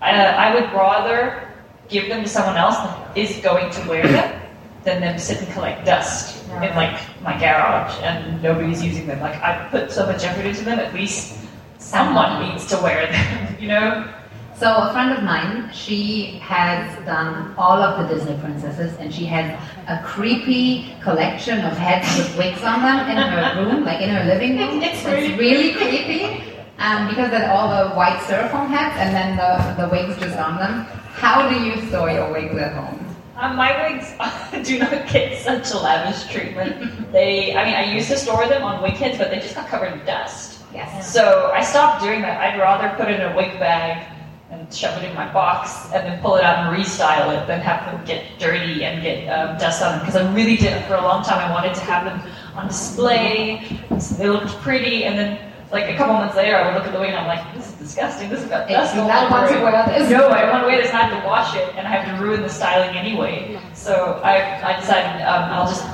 [0.00, 1.52] uh, I would rather
[1.88, 4.47] give them to someone else that is going to wear them
[4.88, 9.20] than them sit and collect dust in like my garage and nobody's using them.
[9.20, 11.36] Like I put so much effort into them, at least
[11.78, 14.08] someone needs to wear them, you know?
[14.56, 19.24] So a friend of mine, she has done all of the Disney princesses, and she
[19.26, 19.46] has
[19.86, 24.24] a creepy collection of heads with wigs on them in her room, like in her
[24.24, 24.82] living room.
[24.88, 26.42] It's really really creepy,
[26.78, 30.56] um, because they're all the white styrofoam heads, and then the, the wigs just on
[30.58, 30.86] them.
[31.22, 33.07] How do you store your wigs at home?
[33.38, 37.12] Um, my wigs do not get such a lavish treatment.
[37.12, 39.68] They, I mean, I used to store them on wig heads, but they just got
[39.68, 40.64] covered in dust.
[40.74, 41.12] Yes.
[41.12, 42.40] So I stopped doing that.
[42.40, 44.12] I'd rather put it in a wig bag
[44.50, 47.60] and shove it in my box and then pull it out and restyle it than
[47.60, 50.00] have them get dirty and get um, dust on them.
[50.00, 53.78] Because I really did, for a long time, I wanted to have them on display.
[54.00, 55.04] So they looked pretty.
[55.04, 57.26] And then, like, a couple months later, I would look at the wig and I'm
[57.26, 58.28] like, this is disgusting.
[58.30, 60.10] This has got dust all not over want to it." wear this.
[60.10, 60.88] No, I don't want to wear this.
[60.90, 63.60] and I have to wash it and I have to ruin the styling anyway.
[63.74, 65.84] So I, I decided um, I'll just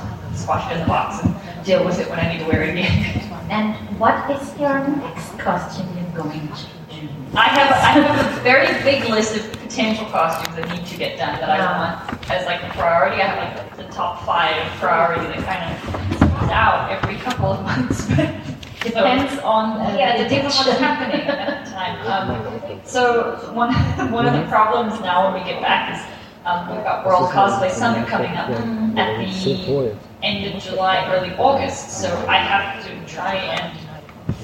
[0.41, 2.69] squash it in the box and deal with it when I need to wear it
[2.69, 3.21] again.
[3.47, 7.07] And what is your next costume you're going to do?
[7.35, 11.19] I have I have a very big list of potential costumes that need to get
[11.19, 13.21] done that I want as like a priority.
[13.21, 18.07] I have like the top five priority that kind of out every couple of months.
[18.85, 21.95] Depends on uh, yeah, the it depends on what's happening at the time.
[22.05, 23.73] Um, so one
[24.11, 26.15] one of the problems now when we get back is
[26.45, 31.99] um, we've got World Cosplay Summit coming up at the end of July, early August.
[31.99, 33.77] So I have to try and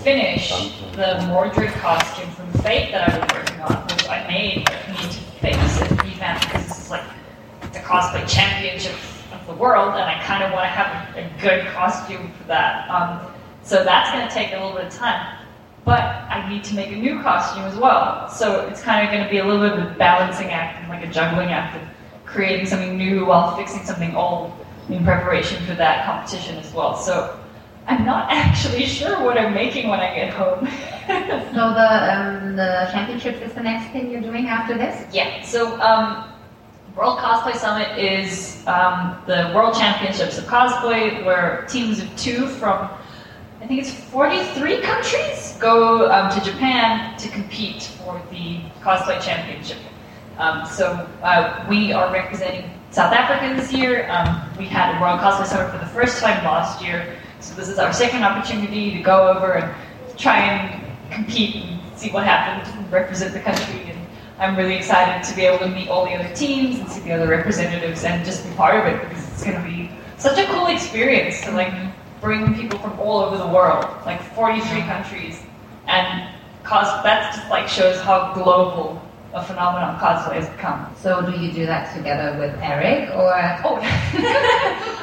[0.03, 0.49] finish
[0.95, 5.11] the Mordred costume from Fate that I was working on, which I made but need
[5.11, 7.03] to fix and revamp because this is like
[7.73, 8.95] the cosplay championship
[9.31, 12.43] of the world, and I kind of want to have a, a good costume for
[12.45, 12.89] that.
[12.89, 13.30] Um,
[13.63, 15.37] so that's going to take a little bit of time.
[15.83, 18.29] But I need to make a new costume as well.
[18.29, 20.89] So it's kind of going to be a little bit of a balancing act and
[20.89, 21.81] like a juggling act of
[22.25, 24.53] creating something new while fixing something old
[24.89, 26.95] in preparation for that competition as well.
[26.95, 27.39] So
[27.87, 30.67] I'm not actually sure what I'm making when I get home.
[31.11, 35.13] So the um, the championships is the next thing you're doing after this?
[35.13, 36.31] Yeah, so um,
[36.95, 42.89] World Cosplay Summit is um, the World Championships of Cosplay, where teams of two from,
[43.61, 49.77] I think it's 43 countries, go um, to Japan to compete for the Cosplay Championship.
[50.39, 54.09] Um, so uh, we are representing South Africa this year.
[54.09, 57.69] Um, we had a World Cosplay Summit for the first time last year, so this
[57.69, 62.75] is our second opportunity to go over and try and compete and see what happens
[62.75, 63.91] and represent the country.
[63.91, 64.07] And
[64.39, 67.11] I'm really excited to be able to meet all the other teams and see the
[67.11, 70.47] other representatives and just be part of it because it's going to be such a
[70.47, 71.71] cool experience to like
[72.21, 75.41] bring people from all over the world, like 43 countries,
[75.87, 76.29] and
[76.63, 76.87] cos.
[77.03, 79.01] That just like shows how global
[79.33, 80.93] a phenomenon cosplay has become.
[80.95, 83.33] So do you do that together with Eric or?
[83.63, 83.79] Oh,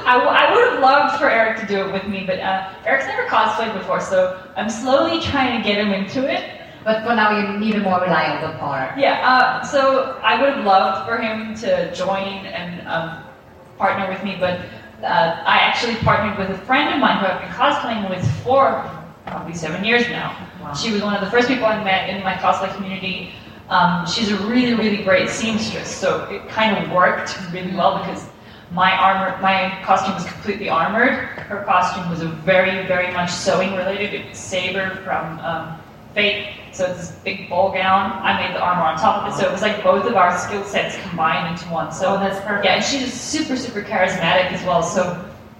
[0.06, 2.72] I, w- I would have loved for Eric to do it with me, but uh,
[2.86, 6.44] Eric's never cosplayed before, so I'm slowly trying to get him into it.
[6.84, 8.98] But for now, you need a more reliable partner.
[9.00, 13.24] Yeah, uh, so I would have loved for him to join and um,
[13.76, 14.60] partner with me, but
[15.02, 18.90] uh, I actually partnered with a friend of mine who I've been cosplaying with for
[19.26, 20.36] probably seven years now.
[20.60, 20.74] Wow.
[20.74, 23.32] She was one of the first people I met in my cosplay community.
[23.68, 28.26] Um, she's a really, really great seamstress, so it kind of worked really well because
[28.72, 31.12] my armor, my costume was completely armored.
[31.12, 34.14] Her costume was a very, very much sewing related.
[34.14, 35.77] It was Saber from um,
[36.18, 38.10] Fate, so it's this big ball gown.
[38.24, 40.36] I made the armor on top of it, so it was like both of our
[40.36, 41.92] skill sets combined into one.
[41.92, 42.64] So Oh, that's perfect.
[42.64, 44.82] Yeah, and she's super, super charismatic as well.
[44.82, 45.02] So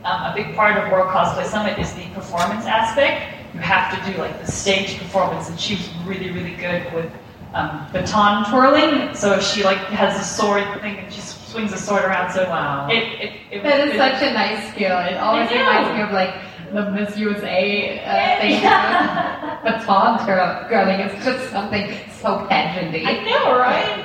[0.04, 3.36] um, a big part of World Cosplay Summit is the performance aspect.
[3.54, 7.08] You have to do like the stage performance, and she was really, really good with
[7.54, 9.14] um, baton twirling.
[9.14, 12.32] So she like has a sword thing and she swings a sword around.
[12.32, 12.88] So Wow.
[12.90, 14.98] it, it, it That is it- such a nice skill.
[15.06, 16.34] It always reminds me of like
[16.72, 18.60] the Miss USA uh, thing.
[18.62, 19.58] Yeah.
[19.64, 21.90] Baton twirl- twirling is just something
[22.20, 23.04] so pageanty.
[23.06, 24.04] I know, right?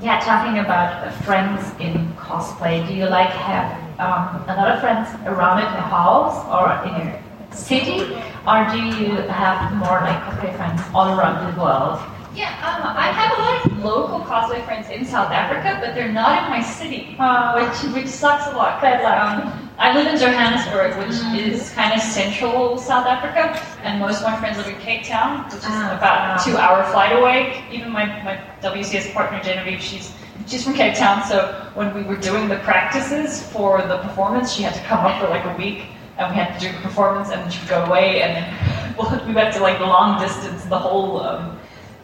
[0.00, 4.80] Yeah, talking about uh, friends in cosplay, do you like have um, a lot of
[4.80, 8.14] friends around in the house or in your city,
[8.46, 11.98] or do you have more like cosplay friends all around the world?
[12.34, 16.12] Yeah, um, I have a lot of local cosplay friends in South Africa, but they're
[16.12, 17.16] not in my city,
[17.58, 18.80] which which sucks a lot.
[18.80, 24.18] 'cause, um, I live in Johannesburg, which is kind of central South Africa, and most
[24.18, 27.64] of my friends live in Cape Town, which is Ah, about a two-hour flight away.
[27.70, 30.12] Even my, my WCS partner Genevieve, she's
[30.48, 34.62] she's from Cape Town, so when we were doing the practices for the performance, she
[34.64, 35.84] had to come up for like a week,
[36.18, 39.24] and we had to do the performance, and then she'd go away, and then well,
[39.28, 41.20] we went to like the long distance, the whole.
[41.20, 41.58] Um,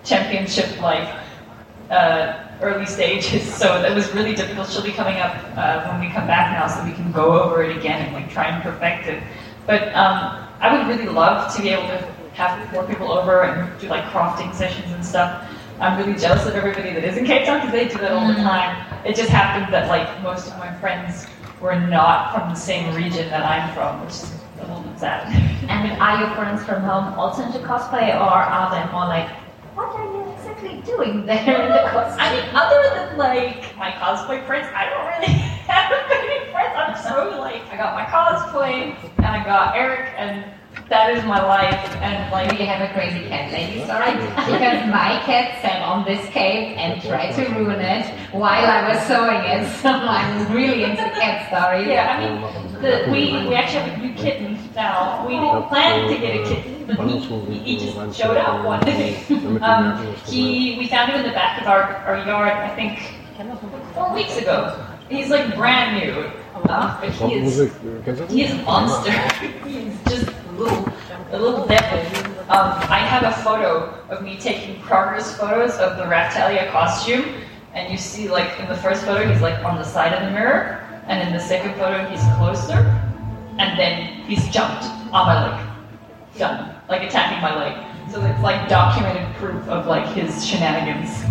[0.04, 1.08] championship like
[1.90, 4.68] uh, early stages, so that was really difficult.
[4.70, 7.62] She'll be coming up uh, when we come back now, so we can go over
[7.62, 9.22] it again and like try and perfect it.
[9.66, 11.98] But um, I would really love to be able to
[12.34, 15.48] have more people over and do like crafting sessions and stuff.
[15.80, 18.28] I'm really jealous of everybody that is in Cape Town because they do that all
[18.28, 18.86] the time.
[19.04, 21.26] It just happened that like most of my friends
[21.60, 25.28] were not from the same region that I'm from, which is a little bit sad.
[25.68, 29.28] And are your friends from home also into cosplay, or are they more like,
[29.74, 30.33] what are you
[30.64, 32.16] exactly doing there in the cosplay?
[32.18, 35.32] I mean, other than like my cosplay friends, I don't really
[35.68, 36.74] have many friends.
[36.76, 40.44] I'm so like, I got my cosplay, and I got Eric, and
[40.88, 41.96] that is my life.
[41.96, 44.12] And like We like, have a crazy cat lady story
[44.44, 49.00] because my cat sat on this cake and tried to ruin it while I was
[49.06, 49.64] sewing it.
[49.80, 51.88] So I'm really into cat stories.
[51.88, 55.26] yeah, I mean, the, we we actually have a new kitten now.
[55.26, 58.80] We didn't plan to get a kitten, but he, he, he just showed up one
[58.80, 59.22] day.
[59.64, 62.52] Um, he we found him in the back of our, our yard.
[62.52, 62.98] I think
[63.94, 64.86] four weeks ago.
[65.08, 66.12] He's like brand new,
[66.68, 67.56] uh, but he is
[68.30, 69.12] He is a monster.
[69.66, 70.92] He's just a little,
[71.30, 71.98] a little devil.
[72.48, 77.24] Um, I have a photo of me taking progress photos of the Raphtalia costume,
[77.74, 80.30] and you see, like, in the first photo, he's like on the side of the
[80.30, 82.80] mirror, and in the second photo, he's closer,
[83.58, 85.66] and then he's jumped on my leg,
[86.38, 88.10] done, like attacking my leg.
[88.10, 91.24] So it's like documented proof of like his shenanigans.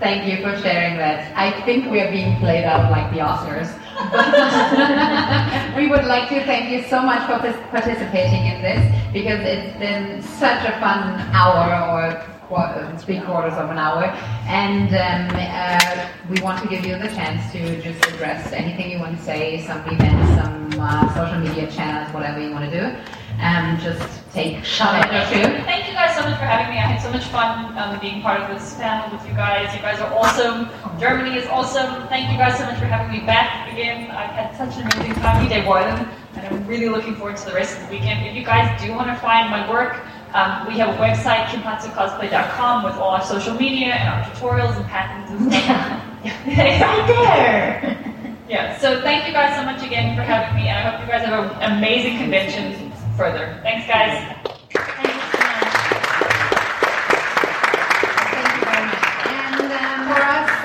[0.00, 1.36] Thank you for sharing that.
[1.36, 3.74] I think we are being played out like the Oscars.
[5.76, 7.38] we would like to thank you so much for
[7.70, 13.78] participating in this because it's been such a fun hour or three quarters of an
[13.78, 14.04] hour.
[14.48, 18.98] And um, uh, we want to give you the chance to just address anything you
[18.98, 22.96] want to say, some events, some uh, social media channels, whatever you want to do.
[23.40, 25.62] Um, just take shot at two.
[25.62, 26.80] Thank you guys so much for having me.
[26.80, 29.72] I had so much fun um, being part of this panel with you guys.
[29.76, 30.68] You guys are awesome.
[30.98, 32.08] Germany is awesome.
[32.08, 34.10] Thank you guys so much for having me back again.
[34.10, 37.54] I've had such an amazing time with Boylan, and I'm really looking forward to the
[37.54, 38.26] rest of the weekend.
[38.26, 40.02] If you guys do want to find my work,
[40.34, 44.86] um, we have a website, kinpatsucosplay.com, with all our social media and our tutorials and
[44.86, 46.04] patterns and stuff.
[46.46, 48.36] right there.
[48.48, 51.12] yeah, so thank you guys so much again for having me, and I hope you
[51.12, 53.58] guys have an amazing convention further.
[53.62, 55.04] Thanks, guys.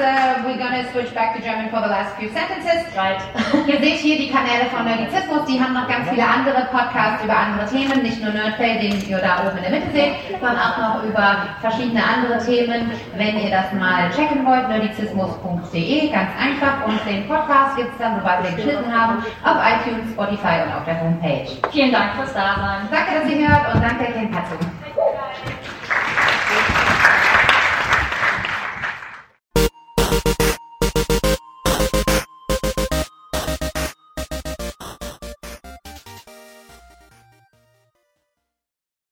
[0.04, 2.84] Uh, we're gonna switch back to German for the last few sentences.
[2.95, 3.20] Right.
[3.68, 7.36] Ihr seht hier die Kanäle von Nerdizismus, die haben noch ganz viele andere Podcasts über
[7.36, 10.78] andere Themen, nicht nur Nerdplay, den ihr da oben in der Mitte seht, sondern auch
[10.78, 12.91] noch über verschiedene andere Themen.
[13.16, 16.86] Wenn ihr das mal checken wollt, nerdizismus.de, ganz einfach.
[16.86, 20.86] Und den Podcast gibt es dann, sobald wir geschnitten haben, auf iTunes, Spotify und auf
[20.86, 21.47] der Homepage.
[21.72, 22.89] Vielen Dank fürs Dasein.
[22.91, 24.56] Danke, dass ihr hört und danke, Ken Patzu.